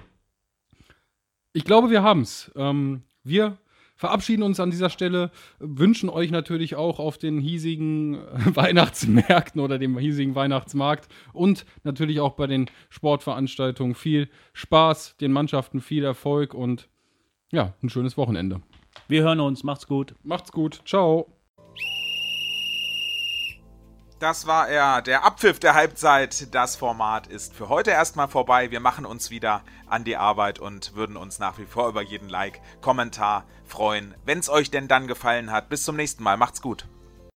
Ich 1.54 1.66
glaube, 1.66 1.90
wir 1.90 2.04
haben 2.04 2.22
es. 2.22 2.52
Ähm, 2.56 3.04
wir 3.24 3.58
verabschieden 3.96 4.44
uns 4.44 4.60
an 4.60 4.72
dieser 4.72 4.90
Stelle, 4.90 5.32
wünschen 5.60 6.10
euch 6.10 6.32
natürlich 6.32 6.76
auch 6.76 7.00
auf 7.00 7.18
den 7.18 7.40
hiesigen 7.40 8.18
Weihnachtsmärkten 8.56 9.62
oder 9.62 9.78
dem 9.78 9.98
hiesigen 9.98 10.36
Weihnachtsmarkt 10.36 11.08
und 11.34 11.66
natürlich 11.84 12.20
auch 12.20 12.34
bei 12.34 12.48
den 12.48 12.70
Sportveranstaltungen 12.90 13.96
viel 13.96 14.30
Spaß, 14.54 15.18
den 15.18 15.32
Mannschaften 15.32 15.82
viel 15.82 16.04
Erfolg 16.04 16.54
und 16.54 16.90
ja, 17.52 17.74
ein 17.84 17.90
schönes 17.90 18.18
Wochenende. 18.18 18.62
Wir 19.08 19.24
hören 19.24 19.40
uns, 19.40 19.64
macht's 19.64 19.88
gut. 19.88 20.16
Macht's 20.24 20.52
gut, 20.52 20.82
ciao. 20.86 21.43
Das 24.24 24.48
war 24.48 24.70
er, 24.70 25.02
der 25.02 25.26
Abpfiff 25.26 25.60
der 25.60 25.74
Halbzeit. 25.74 26.56
Das 26.56 26.78
Format 26.78 27.28
ist 27.28 27.54
für 27.54 27.68
heute 27.68 27.92
erstmal 27.92 28.30
vorbei. 28.30 28.72
Wir 28.72 28.80
machen 28.80 29.06
uns 29.06 29.32
wieder 29.32 29.64
an 29.86 30.06
die 30.06 30.16
Arbeit 30.16 30.60
und 30.60 30.96
würden 30.96 31.18
uns 31.18 31.40
nach 31.40 31.58
wie 31.58 31.66
vor 31.66 31.90
über 31.90 32.02
jeden 32.02 32.30
Like, 32.30 32.62
Kommentar 32.80 33.44
freuen, 33.66 34.16
wenn 34.24 34.40
es 34.40 34.48
euch 34.48 34.72
denn 34.72 34.88
dann 34.88 35.08
gefallen 35.08 35.52
hat. 35.52 35.68
Bis 35.68 35.84
zum 35.84 35.98
nächsten 35.98 36.24
Mal. 36.24 36.38
Macht's 36.38 36.62
gut. 36.62 36.88